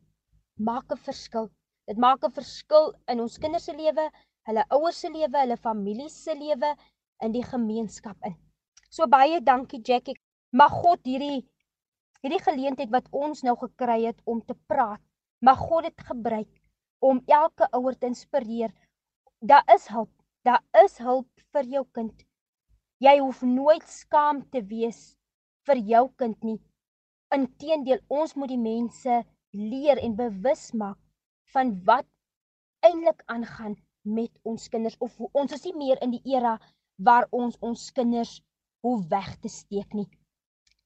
maak 0.59 0.91
'n 0.93 1.05
verskil. 1.09 1.51
Dit 1.87 1.99
maak 2.05 2.25
'n 2.25 2.33
verskil 2.39 2.95
in 3.09 3.21
ons 3.21 3.39
kinders 3.39 3.65
se 3.65 3.73
lewe, 3.73 4.11
hulle 4.49 4.65
ouers 4.77 5.01
se 5.01 5.09
lewe, 5.09 5.39
hulle 5.39 5.57
familie 5.57 6.09
se 6.09 6.35
lewe 6.35 6.77
in 7.23 7.33
die 7.33 7.43
gemeenskap 7.43 8.17
in. 8.25 8.37
So 8.91 9.07
baie 9.07 9.41
dankie 9.41 9.81
Jackie. 9.83 10.18
Mag 10.51 10.73
God 10.73 11.05
hierdie 11.05 11.45
hierdie 12.25 12.41
geleentheid 12.41 12.89
wat 12.91 13.09
ons 13.13 13.43
nou 13.45 13.53
gekry 13.61 14.07
het 14.07 14.21
om 14.25 14.41
te 14.41 14.55
praat, 14.71 15.03
mag 15.45 15.59
God 15.61 15.85
dit 15.85 16.05
gebruik 16.09 16.49
om 17.05 17.21
elke 17.29 17.69
ouer 17.77 17.99
te 17.99 18.09
inspireer. 18.09 18.73
Daar 19.45 19.69
is 19.75 19.85
hulp. 19.93 20.11
Daar 20.49 20.65
is 20.85 20.97
hulp 21.05 21.29
vir 21.53 21.69
jou 21.69 21.85
kind. 21.93 22.25
Jy 23.05 23.19
hoef 23.21 23.43
nooit 23.45 23.85
skaam 23.93 24.41
te 24.51 24.63
wees 24.65 25.19
vir 25.69 25.83
jou 25.91 26.09
kind 26.17 26.43
nie. 26.43 26.59
Inteendeel, 27.37 28.01
ons 28.09 28.33
moet 28.35 28.49
die 28.49 28.63
mense 28.63 29.19
leer 29.53 30.01
en 30.01 30.17
bewus 30.17 30.71
maak 30.73 30.99
van 31.53 31.75
wat 31.85 32.09
eintlik 32.89 33.21
aangaan 33.29 33.77
met 34.03 34.33
ons 34.49 34.65
kinders 34.73 34.97
of 35.05 35.21
ons 35.21 35.53
is 35.53 35.69
nie 35.69 35.77
meer 35.77 36.01
in 36.01 36.17
die 36.17 36.25
era 36.35 36.57
waar 36.97 37.29
ons 37.37 37.61
ons 37.61 37.91
kinders 37.93 38.39
hoe 38.81 38.97
weg 39.13 39.37
te 39.45 39.53
steek 39.53 39.93
nie. 39.93 40.09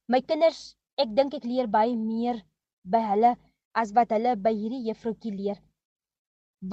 My 0.08 0.20
kinders, 0.20 0.74
ek 0.98 1.12
dink 1.16 1.34
ek 1.38 1.46
leer 1.48 1.68
baie 1.70 1.96
meer 1.96 2.40
by 2.94 3.00
hulle 3.10 3.32
as 3.82 3.92
wat 3.96 4.12
hulle 4.14 4.34
by 4.36 4.52
hierdie 4.54 4.84
juffroukie 4.88 5.34
leer. 5.34 5.58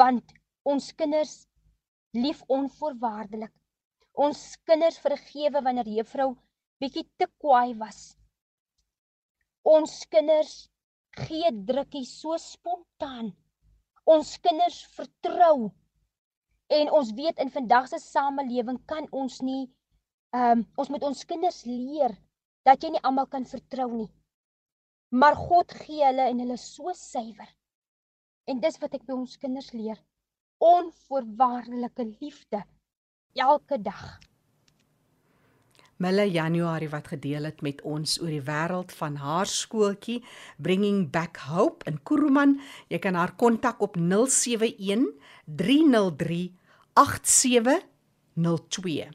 Want 0.01 0.33
ons 0.65 0.91
kinders 0.93 1.35
lief 2.13 2.41
onvoorwaardelik. 2.49 3.53
Ons 4.19 4.41
kinders 4.67 4.99
vergewe 5.01 5.61
wanneer 5.63 5.87
juffrou 5.97 6.33
bietjie 6.81 7.05
te 7.17 7.27
kwaai 7.41 7.75
was. 7.79 8.15
Ons 9.63 10.01
kinders 10.11 10.55
gee 11.25 11.51
drukkie 11.51 12.05
so 12.07 12.37
spontaan. 12.41 13.33
Ons 14.09 14.37
kinders 14.43 14.81
vertrou 14.95 15.69
En 16.69 16.91
ons 16.93 17.11
weet 17.17 17.39
in 17.41 17.49
vandag 17.49 17.87
se 17.89 17.97
samelewing 17.97 18.77
kan 18.85 19.07
ons 19.11 19.39
nie 19.41 19.63
ehm 20.37 20.59
um, 20.59 20.65
ons 20.77 20.89
moet 20.93 21.03
ons 21.07 21.23
kinders 21.25 21.63
leer 21.65 22.11
dat 22.69 22.85
jy 22.85 22.93
nie 22.93 23.01
almal 23.07 23.25
kan 23.25 23.47
vertrou 23.49 23.89
nie. 23.89 24.11
Maar 25.09 25.33
God 25.35 25.73
gee 25.73 26.05
hulle 26.05 26.29
en 26.29 26.39
hulle 26.43 26.57
so 26.61 26.93
suiwer. 26.93 27.49
En 28.49 28.59
dis 28.61 28.77
wat 28.81 28.93
ek 28.97 29.05
by 29.07 29.13
ons 29.17 29.37
kinders 29.41 29.71
leer. 29.73 29.97
Onvoorwaardelike 30.61 32.05
liefde 32.19 32.63
elke 33.33 33.81
dag. 33.81 34.19
Mille 35.99 36.31
Januarie 36.31 36.87
wat 36.93 37.09
gedeel 37.11 37.43
het 37.49 37.59
met 37.65 37.81
ons 37.83 38.13
oor 38.21 38.31
die 38.31 38.45
wêreld 38.47 38.93
van 38.95 39.17
haar 39.19 39.49
skooltjie 39.49 40.23
Bringing 40.61 41.09
Back 41.11 41.41
Hope 41.49 41.83
in 41.89 41.97
Kuruman. 42.07 42.55
Jy 42.87 42.99
kan 43.03 43.17
haar 43.19 43.35
kontak 43.35 43.81
op 43.83 43.97
071 43.97 45.09
303 45.59 46.55
8702. 46.93 49.09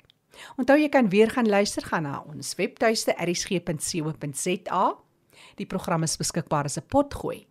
Onthou 0.57 0.79
jy 0.79 0.89
kan 0.93 1.09
weer 1.09 1.31
gaan 1.31 1.49
luister 1.49 1.83
gaan 1.83 2.03
na 2.03 2.25
ons 2.29 2.55
webtuiste 2.59 3.15
erisg.co.za. 3.17 5.06
Die 5.57 5.67
program 5.67 6.03
is 6.03 6.17
beskikbaar 6.17 6.65
as 6.65 6.79
'n 6.79 6.87
potgooi. 6.87 7.47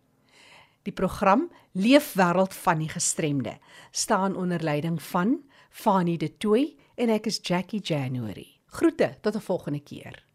Die 0.82 0.92
program 0.92 1.50
Leefwêreld 1.72 2.54
van 2.54 2.78
die 2.78 2.88
gestremde 2.88 3.58
staan 3.90 4.36
onder 4.36 4.62
leiding 4.62 5.02
van 5.02 5.42
Fanie 5.70 6.18
De 6.18 6.36
Tooy 6.36 6.76
en 6.94 7.08
ek 7.08 7.26
is 7.26 7.38
Jackie 7.42 7.80
January. 7.80 8.60
Groete 8.66 9.16
tot 9.20 9.34
'n 9.34 9.40
volgende 9.40 9.80
keer. 9.80 10.25